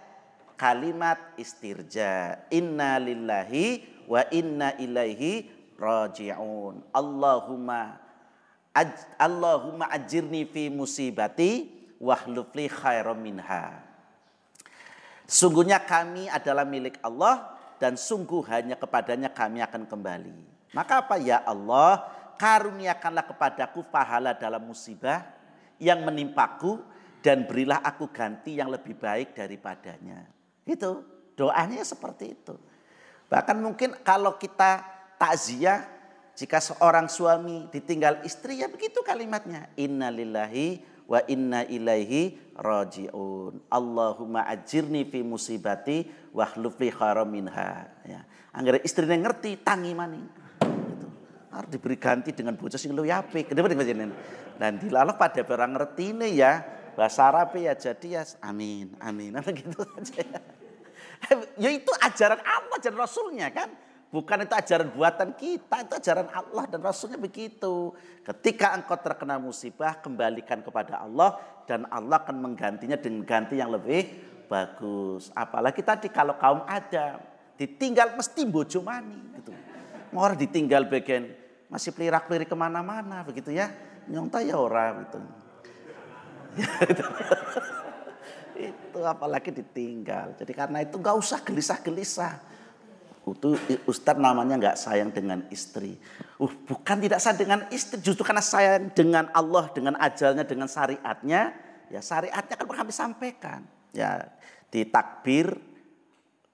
[0.55, 5.49] kalimat istirja inna lillahi wa inna ilaihi
[5.81, 6.85] raji'un.
[6.93, 7.97] Allahumma
[8.77, 13.90] aj, Allahumma ajirni fi musibati wahlufli khairam minha.
[15.31, 20.43] Sungguhnya kami adalah milik Allah dan sungguh hanya kepadanya kami akan kembali.
[20.75, 22.03] Maka apa ya Allah,
[22.35, 25.23] karuniakanlah kepadaku pahala dalam musibah
[25.79, 26.83] yang menimpaku
[27.23, 30.27] dan berilah aku ganti yang lebih baik daripadanya.
[30.67, 31.07] Itu
[31.39, 32.59] doanya seperti itu.
[33.31, 34.83] Bahkan mungkin kalau kita
[35.15, 35.87] takziah
[36.35, 39.71] jika seorang suami ditinggal istri ya begitu kalimatnya.
[39.79, 43.73] Innalillahi wa inna ilaihi rajiun.
[43.73, 46.05] Allahumma ajirni fi musibati
[46.37, 46.93] wa hlufli
[47.27, 47.89] minha.
[48.05, 48.21] Ya.
[48.53, 50.27] Angger istrinya ngerti tangi maning.
[50.61, 51.09] Itu.
[51.51, 53.51] Harus diberi ganti dengan bocah sing luwih apik.
[53.51, 54.13] Kenapa dengan?
[54.61, 56.61] Dan dilalok pada barang ngerti ini ya
[56.93, 59.33] bahasa Arab ya jadi ya amin, amin.
[59.41, 60.41] Apa gitu saja ya.
[61.57, 63.73] ya itu ajaran Allah dan Rasulnya kan.
[64.11, 67.95] Bukan itu ajaran buatan kita, itu ajaran Allah dan Rasulnya begitu.
[68.27, 74.11] Ketika engkau terkena musibah, kembalikan kepada Allah dan Allah akan menggantinya dengan ganti yang lebih
[74.51, 75.31] bagus.
[75.31, 77.23] Apalagi tadi kalau kaum Adam
[77.55, 79.55] ditinggal mesti bojo mani gitu.
[80.11, 81.31] Orang ditinggal bagian
[81.71, 83.71] masih pelirak-pelirik ke mana-mana begitu ya.
[84.11, 85.19] Nyongta ya orang gitu.
[88.75, 90.35] itu apalagi ditinggal.
[90.35, 92.51] Jadi karena itu nggak usah gelisah-gelisah
[93.37, 95.99] itu Ustadz namanya nggak sayang dengan istri.
[96.41, 101.53] Uh, bukan tidak sayang dengan istri, justru karena sayang dengan Allah, dengan ajalnya, dengan syariatnya.
[101.91, 103.61] Ya syariatnya kan kami sampaikan.
[103.91, 104.31] Ya
[104.71, 105.59] di takbir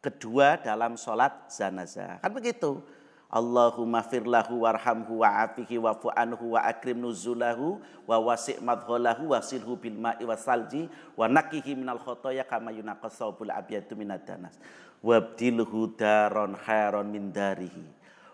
[0.01, 2.23] kedua dalam sholat zanazah.
[2.25, 2.81] Kan begitu.
[3.27, 9.75] Allahumma firlahu warhamhu wa afihi wa fu'anhu wa akrim nuzulahu wa wasi' madholahu wa silhu
[9.75, 10.87] bil wa salji
[11.19, 14.55] wa nakihi minal khotoya kama yunaqas sawbul abiyadu minad danas
[15.03, 17.85] wabdilhu daron khairon min darihi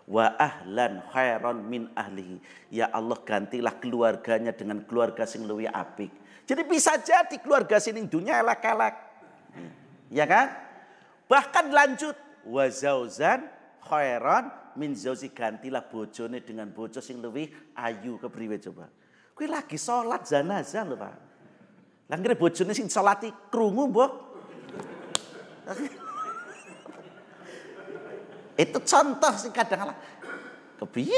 [0.07, 2.39] wa ahlan khairon min ahlihi
[2.71, 6.11] ya Allah gantilah keluarganya dengan keluarga sing luwih apik
[6.43, 8.95] jadi bisa jadi keluarga sini dunia elek-elek
[10.11, 10.51] ya kan
[11.31, 13.47] bahkan lanjut wa zauzan
[13.83, 18.89] khairon min zauzi gantilah bojone dengan bojo sing lebih ayu kepriwe coba.
[19.33, 21.15] Kuwi lagi sholat jenazah lho, Pak.
[22.09, 24.11] Lah bojone sing salati krungu, Mbok.
[28.53, 29.97] Itu contoh sih kadang-kadang.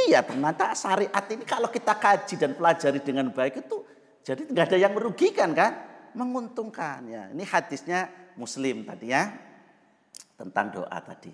[0.07, 3.81] Ya ternyata syariat ini kalau kita kaji dan pelajari dengan baik itu
[4.25, 5.73] jadi nggak ada yang merugikan kan?
[6.17, 7.29] Menguntungkan ya.
[7.29, 9.29] Ini hadisnya Muslim tadi ya.
[10.37, 11.31] Tentang doa tadi.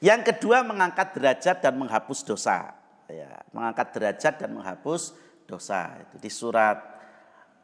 [0.00, 2.72] Yang kedua mengangkat derajat dan menghapus dosa.
[3.10, 5.12] Ya, mengangkat derajat dan menghapus
[5.44, 5.92] dosa.
[6.00, 6.80] Itu di surat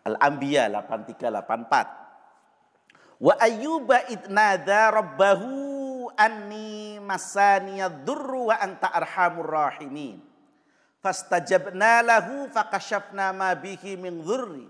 [0.05, 3.23] Al-Anbiya 8384.
[3.23, 6.76] Wa ayyuba idnada rabbahu anni
[7.07, 10.21] wa anta arhamur rahimin.
[11.01, 14.67] Fastajabna lahu fakashafna ma bihi min dhurri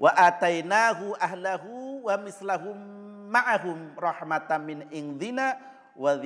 [0.00, 2.76] wa atainahu ahlahu wa mislahum
[3.28, 5.60] ma'ahum rahmatan min indina
[5.96, 6.16] wa.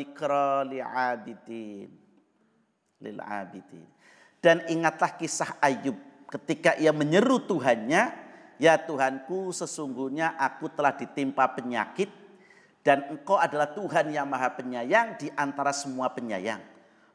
[4.41, 5.99] Dan ingatlah kisah Ayub
[6.31, 8.13] ketika ia menyeru Tuhannya,
[8.61, 12.20] ya Tuhanku sesungguhnya aku telah ditimpa penyakit
[12.91, 16.59] dan engkau adalah Tuhan yang maha penyayang di antara semua penyayang.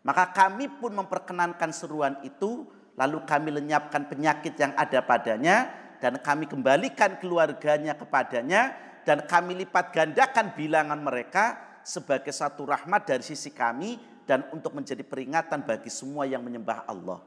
[0.08, 2.64] Maka kami pun memperkenankan seruan itu,
[2.96, 5.68] lalu kami lenyapkan penyakit yang ada padanya,
[6.00, 8.72] dan kami kembalikan keluarganya kepadanya,
[9.04, 15.04] dan kami lipat gandakan bilangan mereka, sebagai satu rahmat dari sisi kami dan untuk menjadi
[15.04, 17.20] peringatan bagi semua yang menyembah Allah.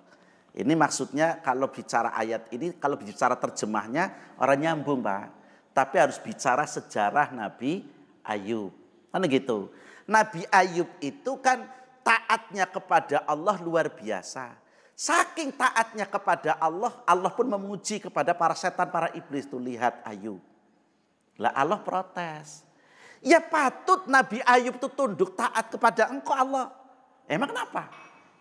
[0.56, 5.36] Ini maksudnya kalau bicara ayat ini, kalau bicara terjemahnya orang nyambung Pak.
[5.76, 7.97] Tapi harus bicara sejarah Nabi
[8.28, 8.70] Ayub.
[9.08, 9.72] Kan gitu.
[10.04, 11.64] Nabi Ayub itu kan
[12.04, 14.52] taatnya kepada Allah luar biasa.
[14.98, 19.48] Saking taatnya kepada Allah, Allah pun memuji kepada para setan, para iblis.
[19.48, 20.42] Tuh lihat Ayub.
[21.40, 22.66] Lah Allah protes.
[23.22, 26.74] Ya patut Nabi Ayub itu tunduk taat kepada engkau Allah.
[27.30, 27.90] Emang kenapa?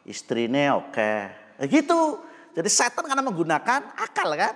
[0.07, 0.93] Istrinya oke.
[0.93, 1.19] Okay.
[1.61, 2.21] Ya gitu.
[2.57, 4.55] Jadi setan karena menggunakan akal kan.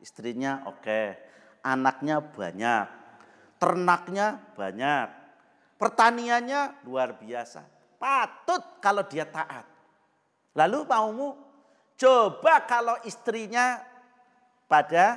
[0.00, 0.80] Istrinya oke.
[0.80, 1.06] Okay.
[1.64, 3.03] Anaknya banyak.
[3.64, 5.08] Ternaknya banyak.
[5.80, 7.64] Pertaniannya luar biasa.
[7.96, 9.64] Patut kalau dia taat.
[10.52, 11.32] Lalu maumu
[11.96, 13.80] coba kalau istrinya
[14.68, 15.16] pada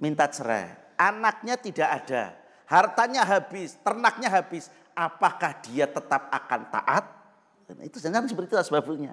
[0.00, 0.96] minta cerai.
[0.96, 7.04] Anaknya tidak ada hartanya habis, ternaknya habis, apakah dia tetap akan taat?
[7.68, 9.12] Dan itu jangan seperti itu sebabnya.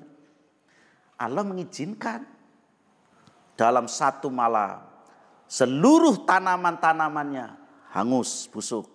[1.19, 2.23] Allah mengizinkan
[3.59, 4.88] dalam satu malam
[5.49, 7.57] seluruh tanaman-tanamannya
[7.89, 8.85] hangus, busuk.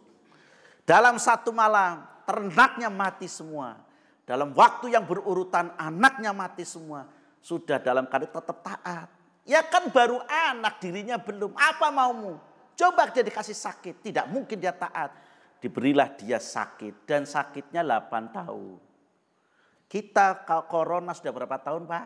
[0.87, 3.77] Dalam satu malam ternaknya mati semua.
[4.25, 7.05] Dalam waktu yang berurutan anaknya mati semua.
[7.45, 9.09] Sudah dalam keadaan tetap taat.
[9.45, 11.53] Ya kan baru anak dirinya belum.
[11.53, 12.41] Apa maumu?
[12.73, 15.13] Coba dia dikasih sakit, tidak mungkin dia taat.
[15.61, 18.81] Diberilah dia sakit dan sakitnya 8 tahun.
[19.89, 22.05] Kita kalau corona sudah berapa tahun Pak?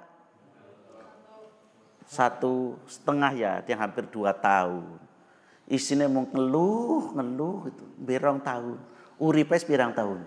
[2.09, 4.97] Satu setengah ya, yang hampir dua tahun.
[5.69, 8.81] Isinya mau ngeluh, ngeluh itu, berong tahun.
[9.21, 10.25] Uripes birang tahun.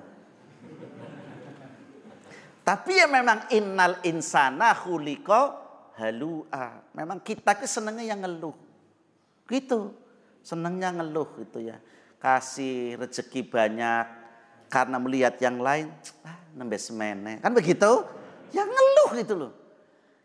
[2.62, 5.58] Tapi ya memang innal insana khuliko
[5.98, 6.86] halua.
[6.94, 8.54] Memang kita ke senengnya yang ngeluh.
[9.50, 9.98] Gitu.
[10.46, 11.82] Senangnya ngeluh gitu ya.
[12.22, 14.06] Kasih rezeki banyak
[14.70, 15.90] karena melihat yang lain,
[16.22, 17.42] ah, nembes semene.
[17.42, 18.06] Kan begitu?
[18.54, 19.52] Ya ngeluh gitu loh.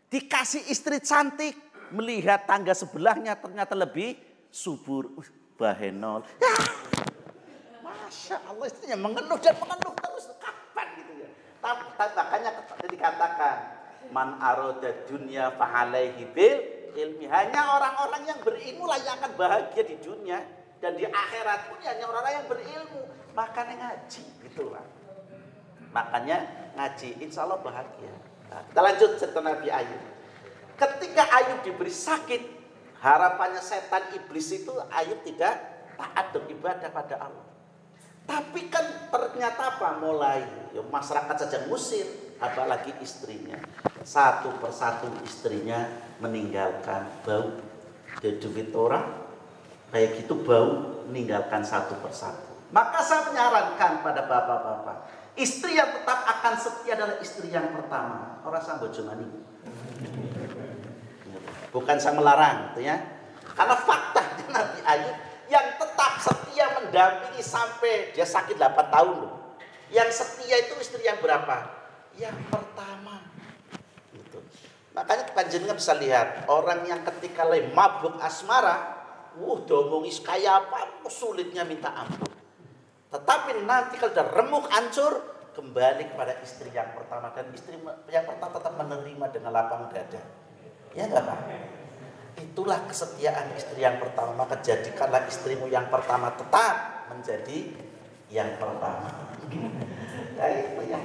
[0.07, 1.55] Dikasih istri cantik,
[1.91, 4.15] melihat tangga sebelahnya ternyata lebih
[4.47, 5.11] subur.
[5.19, 6.21] Uh, bahenol.
[6.37, 6.55] Ya.
[7.81, 10.29] Masya Allah istrinya mengeluh dan mengeluh terus.
[10.37, 11.29] Kapan gitu ya.
[11.59, 12.49] Makanya
[12.87, 13.57] dikatakan.
[14.07, 16.57] Man aroda dunia fa'alaihi bil
[16.95, 17.27] ilmi.
[17.27, 20.39] Hanya orang-orang yang berilmu lah yang akan bahagia di dunia.
[20.77, 23.01] Dan di akhirat pun hanya orang-orang yang berilmu.
[23.35, 24.85] Makanya ngaji gitu lah.
[25.91, 26.37] Makanya
[26.77, 28.13] ngaji insya Allah bahagia.
[28.47, 30.03] Kita lanjut cerita Nabi Ayub.
[30.77, 32.41] Ketika Ayub diberi sakit,
[33.01, 35.57] harapannya setan iblis itu Ayub tidak
[35.97, 37.47] taat beribadah pada Allah.
[38.27, 40.03] Tapi kan ternyata apa?
[40.03, 40.43] Mulai
[40.75, 42.05] ya masyarakat saja musir,
[42.43, 43.55] apalagi istrinya.
[44.03, 45.87] Satu persatu istrinya
[46.19, 47.55] meninggalkan bau.
[48.19, 49.05] Dia duit orang,
[49.95, 52.51] kayak gitu bau meninggalkan satu persatu.
[52.75, 54.97] Maka saya menyarankan pada bapak-bapak,
[55.37, 58.41] istri yang tetap akan setia adalah istri yang pertama.
[58.43, 59.25] Orang sambo mani.
[61.69, 62.97] Bukan saya melarang, gitu ya.
[63.53, 69.33] Karena fakta Nabi Ayub yang tetap setia mendampingi sampai dia sakit 8 tahun loh.
[69.93, 71.69] Yang setia itu istri yang berapa?
[72.17, 73.23] Yang pertama.
[74.11, 74.41] Gitu.
[74.97, 78.97] Makanya panjenengan bisa lihat orang yang ketika lagi mabuk asmara,
[79.37, 82.36] wuh domongis kayak apa sulitnya minta ampun.
[83.07, 87.81] Tetapi nanti kalau sudah remuk hancur, kembali kepada istri yang pertama dan istri
[88.13, 90.21] yang pertama tetap menerima dengan lapang dada.
[90.93, 91.39] Ya enggak Pak?
[92.37, 94.37] Itulah kesetiaan istri yang pertama.
[94.37, 97.73] Maka jadikanlah istrimu yang pertama tetap menjadi
[98.29, 99.33] yang pertama.
[100.37, 101.03] Ya itu yang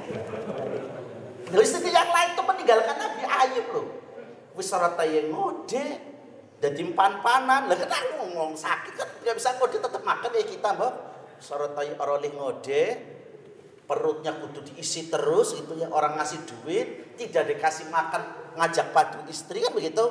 [1.56, 3.86] istri yang lain itu meninggalkan Nabi Ayub loh.
[4.52, 5.86] Wisarata yang ngode,
[6.60, 7.72] jadi pan-panan.
[7.72, 11.11] Lah kita ngomong sakit kan nggak bisa ngode tetap makan ya kita, Mbak
[11.42, 12.84] sorotai orolih ngode
[13.82, 18.22] perutnya kudu diisi terus itu yang orang ngasih duit tidak dikasih makan
[18.54, 20.04] ngajak padu istri kan begitu?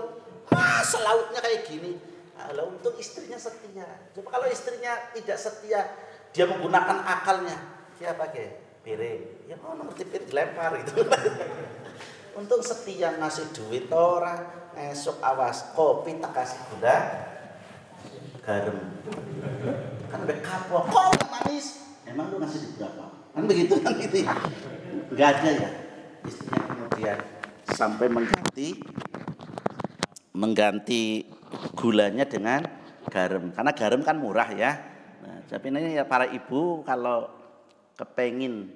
[0.52, 1.96] Ah selautnya kayak gini.
[2.36, 3.88] Nah, untuk istrinya setia.
[4.12, 5.88] Coba kalau istrinya tidak setia
[6.36, 7.56] dia menggunakan akalnya.
[7.96, 9.48] Dia pakai piring.
[9.48, 11.06] Ya mau ngerti piring dilempar gitu.
[12.40, 16.98] Untuk setia ngasih duit orang esok awas kopi tak kasih gula
[18.42, 18.78] garam
[20.24, 20.84] udah kapok.
[20.90, 21.68] Kok manis?
[22.06, 24.36] Emang lu ngasih di berapa kan begitu kan itu ya
[25.12, 25.70] nggak ada ya?
[26.28, 27.18] Istrinya kemudian
[27.72, 28.68] sampai mengganti
[30.36, 31.02] mengganti
[31.76, 32.68] gulanya dengan
[33.08, 33.52] garam.
[33.56, 34.72] Karena garam kan murah ya.
[35.24, 37.32] Nah, tapi ini ya para ibu kalau
[37.96, 38.72] kepengin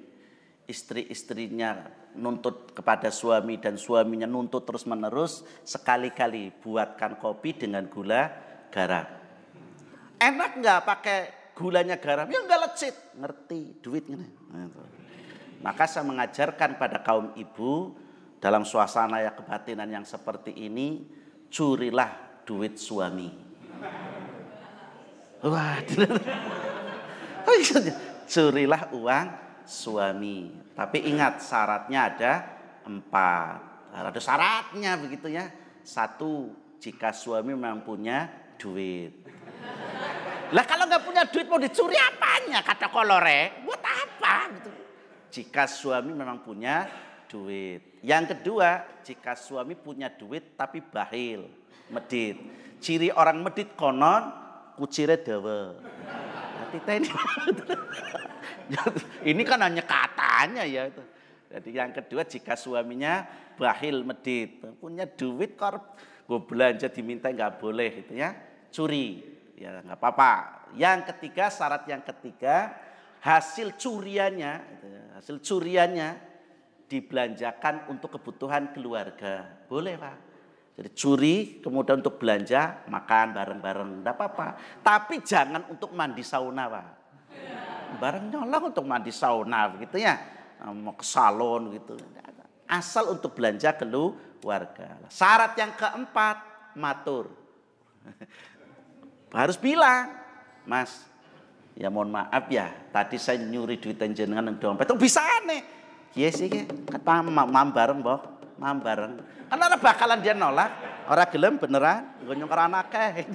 [0.66, 8.32] istri-istrinya nuntut kepada suami dan suaminya nuntut terus menerus sekali-kali buatkan kopi dengan gula
[8.72, 9.25] garam
[10.16, 11.18] Enak nggak pakai
[11.52, 12.28] gulanya garam?
[12.28, 14.20] Ya nggak lecit, ngerti duitnya.
[14.52, 14.68] Nah,
[15.64, 17.96] Maka saya mengajarkan pada kaum ibu
[18.38, 21.02] dalam suasana ya kebatinan yang seperti ini,
[21.48, 23.28] curilah duit suami.
[25.42, 25.80] Wah,
[28.28, 29.26] curilah uang
[29.64, 30.38] suami.
[30.76, 32.32] Tapi ingat syaratnya ada
[32.84, 33.58] empat.
[33.96, 35.48] Ada syaratnya begitu ya.
[35.80, 38.28] Satu, jika suami memang punya
[38.60, 39.35] duit.
[40.54, 43.66] Lah kalau nggak punya duit mau dicuri apanya kata kolore?
[43.66, 44.70] Buat apa gitu.
[45.34, 46.86] Jika suami memang punya
[47.26, 47.98] duit.
[48.06, 51.50] Yang kedua, jika suami punya duit tapi bahil,
[51.90, 52.38] medit.
[52.78, 54.30] Ciri orang medit konon
[54.78, 55.74] kucire dawa.
[56.76, 57.08] Ini.
[59.30, 61.02] ini kan hanya katanya ya itu.
[61.46, 63.26] Jadi yang kedua jika suaminya
[63.58, 65.82] bahil medit, punya duit kor
[66.26, 68.34] gue belanja diminta nggak boleh itu ya,
[68.74, 70.32] curi ya nggak apa-apa.
[70.76, 72.76] Yang ketiga syarat yang ketiga
[73.24, 76.08] hasil curiannya gitu ya, hasil curiannya
[76.86, 79.48] dibelanjakan untuk kebutuhan keluarga.
[79.66, 80.16] Boleh Pak.
[80.76, 84.48] Jadi curi kemudian untuk belanja makan bareng-bareng tidak apa-apa.
[84.84, 86.86] Tapi jangan untuk mandi sauna Pak.
[87.96, 90.20] Bareng nyolong untuk mandi sauna begitu ya.
[90.68, 91.96] Mau ke salon gitu.
[92.68, 95.00] Asal untuk belanja keluarga.
[95.08, 96.36] Syarat yang keempat
[96.76, 97.32] matur.
[99.34, 100.12] Harus bilang,
[100.66, 101.06] Mas,
[101.74, 104.86] ya mohon maaf ya, tadi saya nyuri duit jenengan yang dompet.
[104.86, 105.62] Itu bisa aneh.
[106.16, 108.20] Iya sih, kata mam bareng, boh,
[108.56, 109.20] mam bareng.
[109.46, 110.72] Kan orang bakalan dia nolak,
[111.06, 113.28] orang gelem beneran, gue nyongkar anaknya.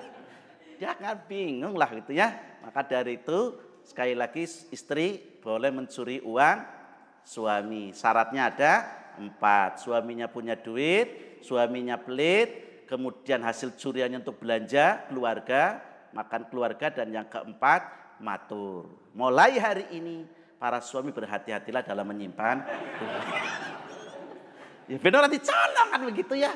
[0.82, 2.34] Jangan bingung lah gitu ya.
[2.64, 3.54] Maka dari itu
[3.86, 6.58] sekali lagi istri boleh mencuri uang
[7.22, 7.94] suami.
[7.94, 8.72] Syaratnya ada
[9.22, 9.80] empat.
[9.84, 15.82] Suaminya punya duit, suaminya pelit, kemudian hasil curiannya untuk belanja keluarga,
[16.14, 17.82] makan keluarga dan yang keempat
[18.22, 18.88] matur.
[19.12, 20.24] Mulai hari ini
[20.56, 22.64] para suami berhati-hatilah dalam menyimpan.
[24.90, 26.54] ya benar nanti colong kan begitu ya.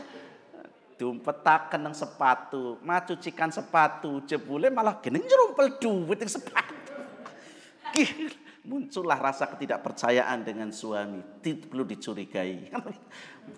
[1.01, 6.93] diumpetaken nang sepatu, macucikan sepatu, jebule malah gini nyerumpel duit yang sepatu.
[8.68, 12.68] Muncullah rasa ketidakpercayaan dengan suami, tidak perlu dicurigai.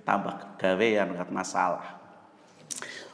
[0.06, 2.01] Tambah gawean masalah.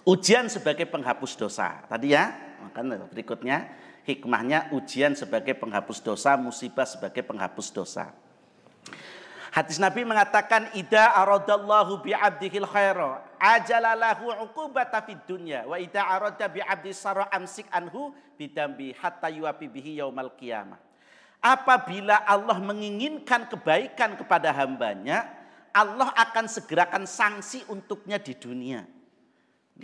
[0.09, 1.85] Ujian sebagai penghapus dosa.
[1.85, 2.33] Tadi ya,
[2.65, 3.69] makanya berikutnya
[4.09, 8.17] hikmahnya ujian sebagai penghapus dosa, musibah sebagai penghapus dosa.
[9.53, 16.49] Hadis Nabi mengatakan ida aradallahu bi 'abdihil khaira ajalalahu 'uqubata fid dunya wa ida arada
[16.49, 20.81] bi 'abdi sarra amsik anhu bidambi hatta yuapi bihi yaumal qiyamah.
[21.45, 25.29] Apabila Allah menginginkan kebaikan kepada hambanya,
[25.69, 28.89] Allah akan segerakan sanksi untuknya di dunia.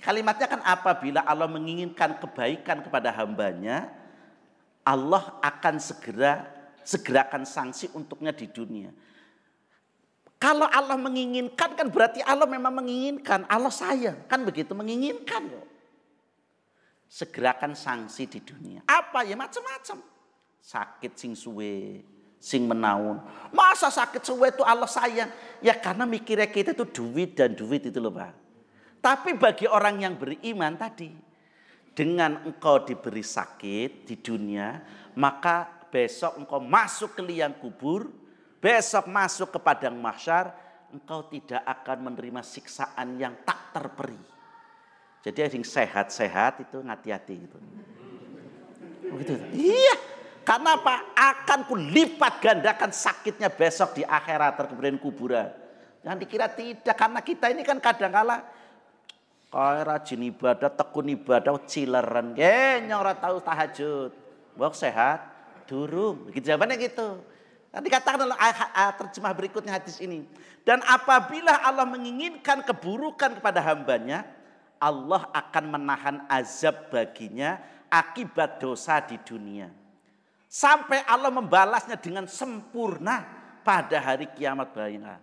[0.02, 3.92] Kalimatnya kan apabila Allah menginginkan kebaikan kepada hambanya,
[4.82, 6.50] Allah akan segera
[6.84, 8.92] segerakan sanksi untuknya di dunia.
[10.36, 13.48] Kalau Allah menginginkan kan berarti Allah memang menginginkan.
[13.48, 14.28] Allah sayang.
[14.28, 15.48] Kan begitu menginginkan.
[17.08, 18.84] Segerakan sanksi di dunia.
[18.84, 20.04] Apa ya macam-macam.
[20.60, 22.04] Sakit sing suwe.
[22.36, 23.24] Sing menaun.
[23.56, 25.32] Masa sakit suwe itu Allah sayang.
[25.64, 28.43] Ya karena mikirnya kita itu duit dan duit itu loh Pak.
[29.04, 31.12] Tapi bagi orang yang beriman tadi.
[31.92, 34.80] Dengan engkau diberi sakit di dunia.
[35.20, 38.24] Maka besok engkau masuk ke liang kubur
[38.64, 40.56] besok masuk ke padang mahsyar,
[40.88, 44.16] engkau tidak akan menerima siksaan yang tak terperi.
[45.20, 47.58] Jadi yang sehat-sehat itu hati-hati gitu.
[49.12, 49.36] Begitu.
[49.52, 49.96] Iya.
[50.48, 51.12] Karena apa?
[51.12, 55.52] Akan kulipat gandakan sakitnya besok di akhirat terkemudian kuburan.
[56.00, 58.44] Jangan dikira tidak karena kita ini kan kadang kala
[59.54, 62.34] kaya rajin ibadah, tekun ibadah, cileran.
[62.34, 64.10] Ya, ora tahu tahajud.
[64.58, 65.22] Bok sehat,
[65.70, 66.26] durung.
[66.26, 67.22] Begitu jawabannya gitu.
[67.70, 68.26] Nanti katakan
[68.98, 70.26] terjemah berikutnya hadis ini.
[70.66, 74.26] Dan apabila Allah menginginkan keburukan kepada hambanya,
[74.82, 79.70] Allah akan menahan azab baginya akibat dosa di dunia.
[80.50, 83.22] Sampai Allah membalasnya dengan sempurna
[83.62, 85.18] pada hari kiamat bayina.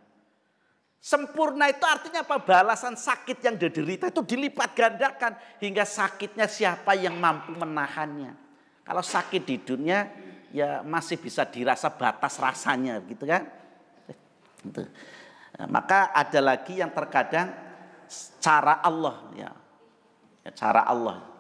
[1.02, 2.38] Sempurna itu artinya apa?
[2.38, 8.38] Balasan sakit yang diderita itu dilipat gandakan hingga sakitnya siapa yang mampu menahannya.
[8.86, 10.06] Kalau sakit di dunia
[10.54, 13.50] ya masih bisa dirasa batas rasanya gitu kan.
[14.62, 14.86] Gitu.
[15.58, 17.50] Nah, maka ada lagi yang terkadang
[18.38, 19.52] cara Allah ya.
[20.46, 21.32] ya cara Allah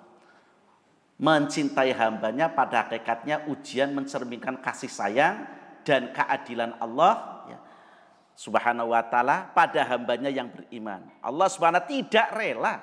[1.22, 5.46] mencintai hambanya pada hakikatnya ujian mencerminkan kasih sayang
[5.86, 7.41] dan keadilan Allah.
[8.42, 11.06] Subhanahu wa taala pada hambanya yang beriman.
[11.22, 12.82] Allah Subhanahu tidak rela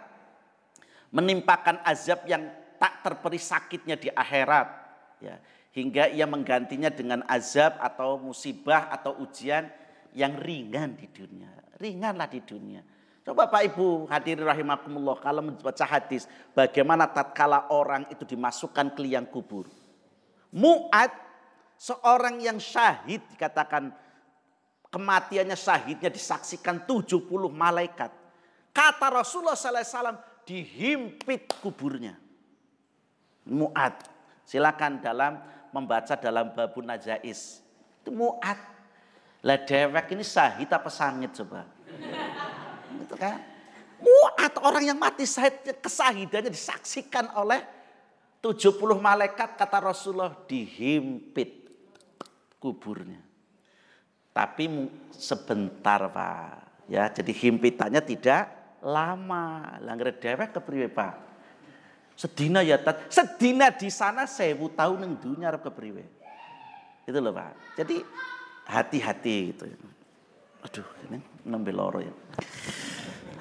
[1.10, 2.46] menimpakan azab yang
[2.78, 4.68] tak terperi sakitnya di akhirat
[5.18, 5.34] ya
[5.74, 9.66] hingga ia menggantinya dengan azab atau musibah atau ujian
[10.14, 11.50] yang ringan di dunia.
[11.74, 12.82] Ringanlah di dunia.
[13.26, 19.26] Coba Pak Ibu hadirin rahimakumullah kalau membaca hadis bagaimana tatkala orang itu dimasukkan ke liang
[19.26, 19.66] kubur.
[20.54, 21.12] Mu'ad
[21.74, 23.90] seorang yang syahid dikatakan
[24.88, 28.12] kematiannya syahidnya disaksikan 70 malaikat.
[28.72, 32.16] Kata Rasulullah SAW dihimpit kuburnya.
[33.48, 33.96] Mu'ad.
[34.48, 35.40] Silakan dalam
[35.72, 37.60] membaca dalam babun najais.
[38.00, 38.56] Itu muat.
[39.44, 41.68] Lah dewek ini sahid apa sangit coba?
[43.04, 43.38] Itu kan?
[43.98, 47.60] Muat orang yang mati sahid kesahidannya disaksikan oleh
[48.40, 51.66] 70 malaikat kata Rasulullah dihimpit
[52.62, 53.27] kuburnya.
[54.38, 56.86] Tapi sebentar Pak.
[56.86, 58.46] Ya, jadi himpitannya tidak
[58.86, 59.74] lama.
[59.82, 61.26] Langgar dewek kepriwe Pak?
[62.14, 66.06] Sedina ya tat, sedina di sana sewu tahun yang dunia arep kepriwe.
[67.02, 67.82] Itu loh Pak.
[67.82, 67.98] Jadi
[68.70, 69.66] hati-hati gitu.
[70.62, 72.14] Aduh, ini nembe loro ya.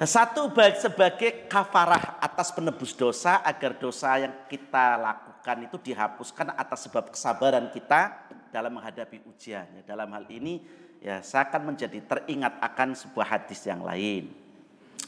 [0.02, 7.10] Satu sebagai kafarah atas penebus dosa agar dosa yang kita lakukan itu dihapuskan atas sebab
[7.10, 8.14] kesabaran kita
[8.54, 9.66] dalam menghadapi ujian.
[9.82, 10.62] Dalam hal ini
[11.02, 14.30] ya saya akan menjadi teringat akan sebuah hadis yang lain.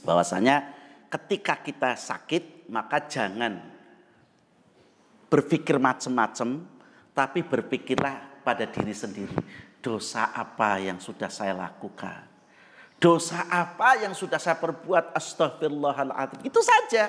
[0.06, 0.64] Bahwasanya
[1.10, 3.60] ketika kita sakit maka jangan
[5.30, 6.66] berpikir macam-macam
[7.14, 9.36] tapi berpikirlah pada diri sendiri.
[9.80, 12.28] Dosa apa yang sudah saya lakukan?
[13.00, 15.16] Dosa apa yang sudah saya perbuat?
[15.16, 17.08] Astagfirullahaladzim itu saja.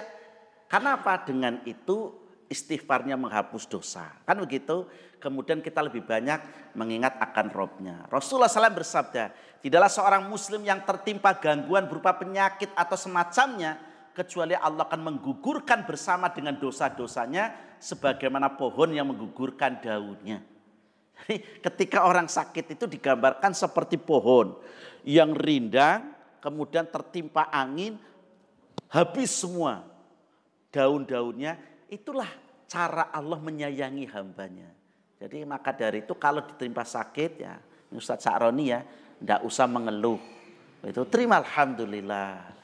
[0.71, 1.19] Karena apa?
[1.19, 2.15] Dengan itu
[2.51, 4.11] istighfarnya menghapus dosa.
[4.27, 4.83] Kan begitu?
[5.23, 8.03] Kemudian kita lebih banyak mengingat akan robnya.
[8.11, 9.31] Rasulullah SAW bersabda
[9.63, 13.79] tidaklah seorang muslim yang tertimpa gangguan berupa penyakit atau semacamnya
[14.11, 20.43] kecuali Allah akan menggugurkan bersama dengan dosa-dosanya sebagaimana pohon yang menggugurkan daunnya.
[21.21, 24.57] Jadi ketika orang sakit itu digambarkan seperti pohon
[25.07, 27.95] yang rindang, kemudian tertimpa angin,
[28.89, 29.85] habis semua
[30.73, 31.55] daun-daunnya,
[31.91, 32.31] itulah
[32.71, 34.71] cara Allah menyayangi hambanya.
[35.19, 37.59] Jadi maka dari itu kalau diterima sakit ya,
[37.93, 38.81] Ustadz Sa'roni ya,
[39.21, 40.17] tidak usah mengeluh.
[40.81, 42.57] Itu terima Alhamdulillah.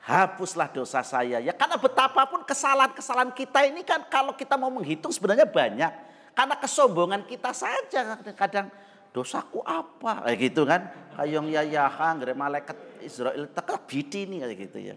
[0.00, 1.44] Hapuslah dosa saya.
[1.44, 5.92] Ya karena betapapun kesalahan-kesalahan kita ini kan kalau kita mau menghitung sebenarnya banyak.
[6.32, 8.72] Karena kesombongan kita saja kadang
[9.10, 10.86] dosaku apa kayak gitu kan
[11.18, 14.94] kayong yayahan gere malaikat Israel tekak bidi ini kayak gitu ya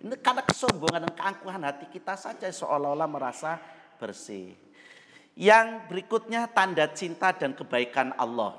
[0.00, 3.60] ini karena kesombongan dan keangkuhan hati kita saja seolah-olah merasa
[4.00, 4.56] bersih.
[5.36, 8.56] Yang berikutnya tanda cinta dan kebaikan Allah.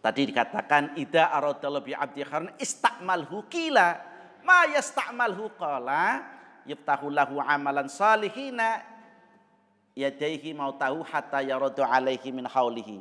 [0.00, 4.00] Tadi dikatakan ida aradallahu bi abdi khairan istakmalhu kila
[4.44, 6.24] ma yastakmalhu qala
[6.64, 8.80] yaftahu lahu amalan salihina
[9.92, 13.00] yadaihi mautahu hatta yaradu alaihi min haulihi.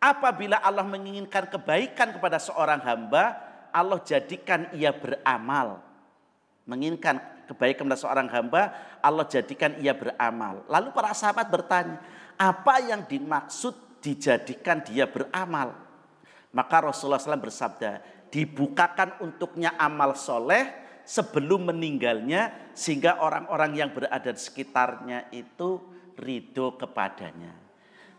[0.00, 3.40] Apabila Allah menginginkan kebaikan kepada seorang hamba,
[3.72, 5.80] Allah jadikan ia beramal.
[6.64, 8.72] Menginginkan kebaikan kepada seorang hamba,
[9.04, 10.64] Allah jadikan ia beramal.
[10.66, 12.00] Lalu para sahabat bertanya,
[12.40, 15.76] apa yang dimaksud dijadikan dia beramal?
[16.54, 18.00] Maka Rasulullah SAW bersabda,
[18.32, 20.72] dibukakan untuknya amal soleh
[21.04, 25.82] sebelum meninggalnya sehingga orang-orang yang berada di sekitarnya itu
[26.16, 27.52] ridho kepadanya.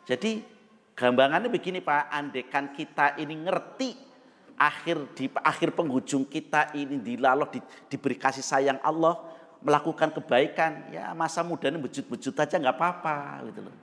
[0.06, 0.56] Jadi
[0.96, 4.15] Gambangannya begini Pak, andekan kita ini ngerti
[4.56, 7.60] akhir di akhir penghujung kita ini dilalah di,
[7.92, 9.20] diberi kasih sayang Allah
[9.60, 10.92] melakukan kebaikan.
[10.92, 13.76] Ya masa muda ini bejut-bejut aja nggak apa-apa gitu loh.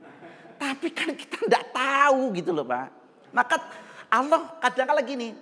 [0.57, 2.89] Tapi kan kita nggak tahu gitu loh pak.
[3.33, 3.57] Maka
[4.13, 5.33] Allah kadang-kala gini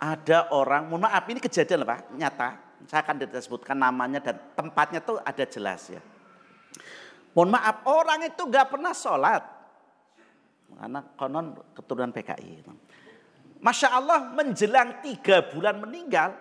[0.00, 2.50] ada orang mohon maaf ini kejadian loh pak nyata.
[2.88, 6.00] Saya akan disebutkan namanya dan tempatnya tuh ada jelas ya.
[7.36, 9.44] Mohon maaf orang itu nggak pernah sholat.
[10.70, 12.64] Karena konon keturunan PKI.
[13.60, 16.32] Masya Allah menjelang tiga bulan meninggal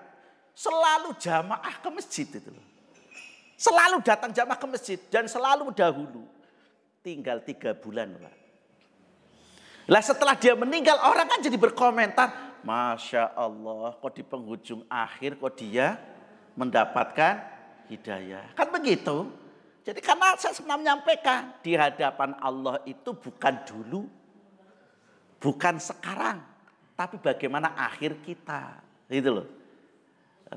[0.55, 2.51] selalu jamaah ke masjid itu
[3.59, 6.23] Selalu datang jamaah ke masjid dan selalu dahulu.
[7.03, 8.35] Tinggal tiga bulan Pak.
[9.91, 12.55] Lah setelah dia meninggal orang kan jadi berkomentar.
[12.63, 15.99] Masya Allah kok di penghujung akhir kok dia
[16.55, 17.35] mendapatkan
[17.91, 18.55] hidayah.
[18.55, 19.27] Kan begitu.
[19.83, 24.07] Jadi karena saya sebenarnya menyampaikan di hadapan Allah itu bukan dulu
[25.39, 26.43] Bukan sekarang,
[26.99, 28.83] tapi bagaimana akhir kita.
[29.07, 29.47] Gitu loh.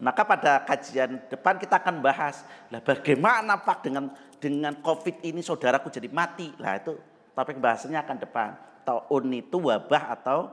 [0.02, 4.10] Maka pada kajian depan kita akan bahas, lah bagaimana Pak dengan
[4.42, 6.50] dengan Covid ini saudaraku jadi mati.
[6.58, 6.98] Lah itu
[7.38, 8.50] topik bahasanya akan depan.
[8.82, 10.50] Taun itu wabah atau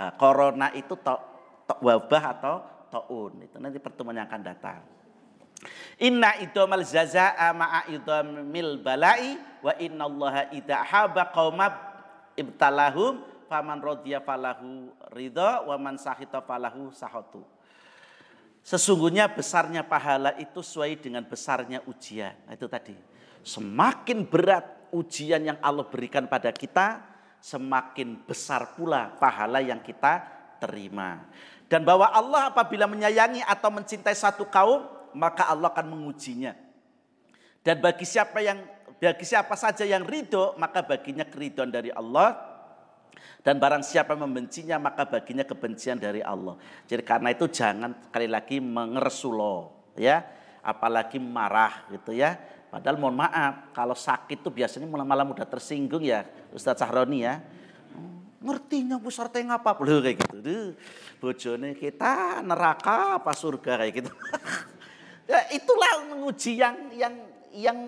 [0.00, 1.14] uh, corona itu to,
[1.68, 2.54] to, wabah atau
[2.88, 3.36] taun.
[3.44, 4.80] Itu nanti pertemuan yang akan datang.
[6.00, 11.74] Inna idomal zaza'a ma'a idomil balai wa inna allaha idha haba qawmab
[12.40, 17.42] ibtalahum faman rodiya falahu ridho wa man sahita falahu sahotu.
[18.62, 22.36] Sesungguhnya besarnya pahala itu sesuai dengan besarnya ujian.
[22.46, 22.94] Nah, itu tadi.
[23.42, 27.02] Semakin berat ujian yang Allah berikan pada kita,
[27.40, 30.22] semakin besar pula pahala yang kita
[30.60, 31.24] terima.
[31.66, 34.84] Dan bahwa Allah apabila menyayangi atau mencintai satu kaum,
[35.16, 36.52] maka Allah akan mengujinya.
[37.64, 38.60] Dan bagi siapa yang
[39.00, 42.49] bagi siapa saja yang ridho, maka baginya keridhaan dari Allah.
[43.40, 46.60] Dan barang siapa membencinya, maka baginya kebencian dari Allah.
[46.84, 50.20] Jadi karena itu jangan sekali lagi mengersulo, ya,
[50.60, 52.36] apalagi marah gitu ya.
[52.70, 57.42] Padahal mohon maaf, kalau sakit tuh biasanya malam-malam udah tersinggung ya, Ustadz Sahroni ya.
[58.40, 60.36] Ngertinya besar teh apa Loh, kayak gitu.
[60.40, 60.68] Duh,
[61.20, 64.10] bojone kita neraka apa surga kayak gitu.
[65.32, 67.14] ya itulah menguji yang yang
[67.52, 67.78] yang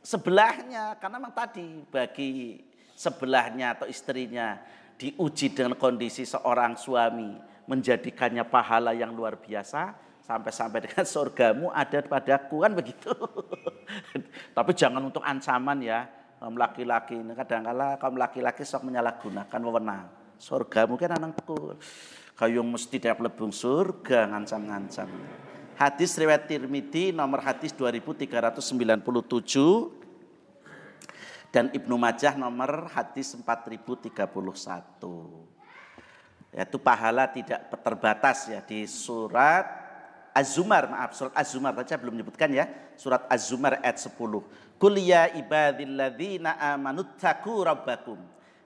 [0.00, 2.56] sebelahnya karena memang tadi bagi
[3.00, 4.60] sebelahnya atau istrinya
[5.00, 7.32] diuji dengan kondisi seorang suami
[7.64, 13.08] menjadikannya pahala yang luar biasa sampai-sampai dengan surgamu ada padaku kan begitu.
[14.56, 16.04] Tapi jangan untuk ancaman ya
[16.36, 20.04] kaum laki-laki ini kadang-kala kaum laki-laki sok menyalahgunakan wewenang.
[20.36, 21.80] Surga mungkin anakku
[22.36, 25.08] kayu mesti tiap lebung surga ngancam-ngancam.
[25.80, 29.99] Hadis riwayat Tirmidzi nomor hadis 2397
[31.50, 34.14] dan Ibnu Majah nomor hadis 4031.
[36.50, 39.66] Yaitu pahala tidak terbatas ya di surat
[40.30, 42.70] Az-Zumar, maaf surat Az-Zumar saja belum menyebutkan ya.
[42.94, 44.14] Surat Az-Zumar ayat 10.
[44.78, 48.18] Qul ya ibadilladzina amanu taqu rabbakum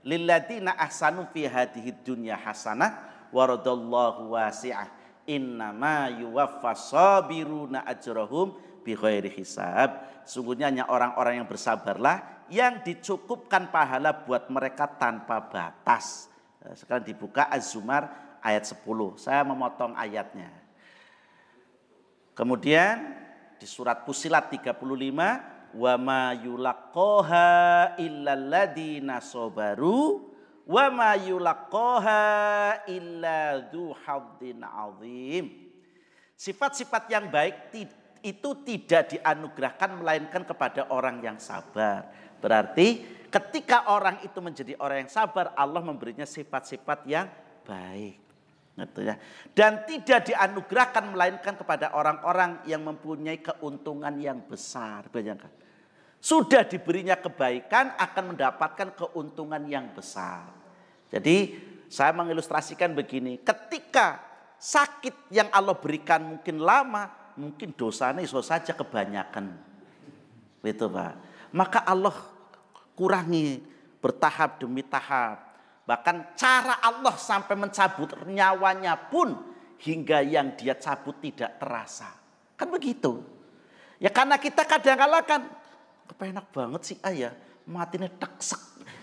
[0.04, 3.00] lilladzina ahsanu fi hadhihi dunya hasanah
[3.32, 4.86] waradallahu wasi'ah
[5.24, 8.52] innama yuwaffas sabiruna ajrahum
[8.84, 10.04] bighairi hisab.
[10.28, 16.28] Sungguhnya hanya orang-orang yang bersabarlah yang dicukupkan pahala buat mereka tanpa batas.
[16.64, 19.16] Eh, sekarang dibuka Az-Zumar ayat 10.
[19.16, 20.52] Saya memotong ayatnya.
[22.34, 23.14] Kemudian
[23.56, 24.74] di surat Pusilat 35
[25.74, 27.48] wa ma yulaqqaha
[27.98, 30.30] illalladzina sabaru
[30.66, 32.22] wa ma yulaqqaha
[32.90, 33.62] illa
[34.90, 35.44] azim.
[36.34, 37.70] Sifat-sifat yang baik
[38.24, 42.23] itu tidak dianugerahkan melainkan kepada orang yang sabar.
[42.44, 43.00] Berarti
[43.32, 47.24] ketika orang itu menjadi orang yang sabar, Allah memberinya sifat-sifat yang
[47.64, 48.20] baik.
[48.76, 49.16] Gitu ya.
[49.56, 55.08] Dan tidak dianugerahkan melainkan kepada orang-orang yang mempunyai keuntungan yang besar.
[55.08, 55.48] Bayangkan.
[56.20, 60.52] Sudah diberinya kebaikan akan mendapatkan keuntungan yang besar.
[61.08, 61.56] Jadi
[61.88, 63.40] saya mengilustrasikan begini.
[63.40, 64.20] Ketika
[64.60, 67.08] sakit yang Allah berikan mungkin lama,
[67.40, 69.52] mungkin dosanya iso saja kebanyakan.
[70.64, 71.12] Itu Pak.
[71.54, 72.33] Maka Allah
[72.94, 73.60] kurangi
[73.98, 79.36] bertahap demi tahap Bahkan cara Allah sampai mencabut nyawanya pun
[79.84, 82.08] hingga yang dia cabut tidak terasa.
[82.56, 83.20] Kan begitu.
[84.00, 85.44] Ya karena kita kadang-kala kan
[86.08, 87.36] kepenak banget sih ayah
[87.68, 88.60] matinya teksek.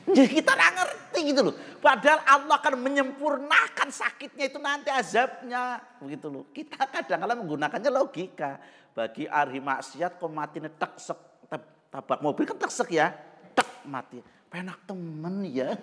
[0.09, 1.55] Jadi kita nggak ngerti gitu loh.
[1.77, 5.77] Padahal Allah akan menyempurnakan sakitnya itu nanti azabnya.
[6.01, 6.49] Begitu loh.
[6.49, 8.57] Kita kadang-kala menggunakannya logika.
[8.97, 11.45] Bagi ahli maksiat kok matinya teksek.
[11.93, 13.13] Tabak mobil kan teksek ya.
[13.61, 14.17] Tek mati.
[14.49, 15.77] Penak temen ya.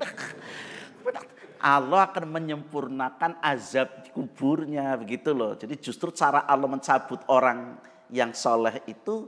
[1.59, 5.59] Allah akan menyempurnakan azab di kuburnya begitu loh.
[5.59, 7.75] Jadi justru cara Allah mencabut orang
[8.15, 9.27] yang soleh itu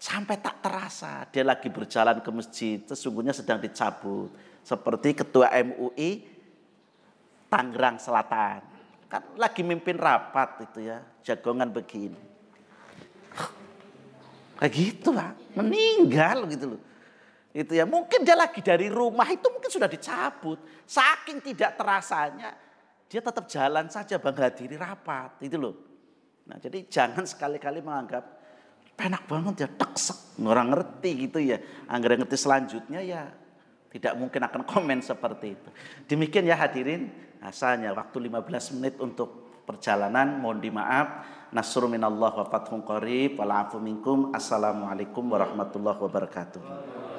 [0.00, 1.28] sampai tak terasa.
[1.28, 4.32] Dia lagi berjalan ke masjid sesungguhnya sedang dicabut.
[4.64, 6.24] Seperti ketua MUI
[7.52, 8.64] Tangerang Selatan.
[9.12, 12.32] Kan lagi mimpin rapat itu ya jagongan begini.
[14.56, 16.91] Kayak gitu lah meninggal gitu loh
[17.52, 20.56] itu ya mungkin dia lagi dari rumah itu mungkin sudah dicabut.
[20.88, 22.56] Saking tidak terasanya
[23.12, 25.76] dia tetap jalan saja menghadiri rapat itu loh.
[26.48, 28.24] Nah jadi jangan sekali-kali menganggap
[28.96, 31.60] enak banget ya teksek orang ngerti gitu ya.
[31.92, 33.28] Anggaran ngerti selanjutnya ya
[33.92, 35.68] tidak mungkin akan komen seperti itu.
[36.08, 37.12] Demikian ya hadirin.
[37.44, 40.40] Asalnya waktu 15 menit untuk perjalanan.
[40.40, 41.08] Mohon dimaaf.
[41.52, 43.36] Nasru minallah wa fathun qarib.
[43.36, 44.32] Wa minkum.
[44.32, 47.11] Assalamualaikum warahmatullahi wabarakatuh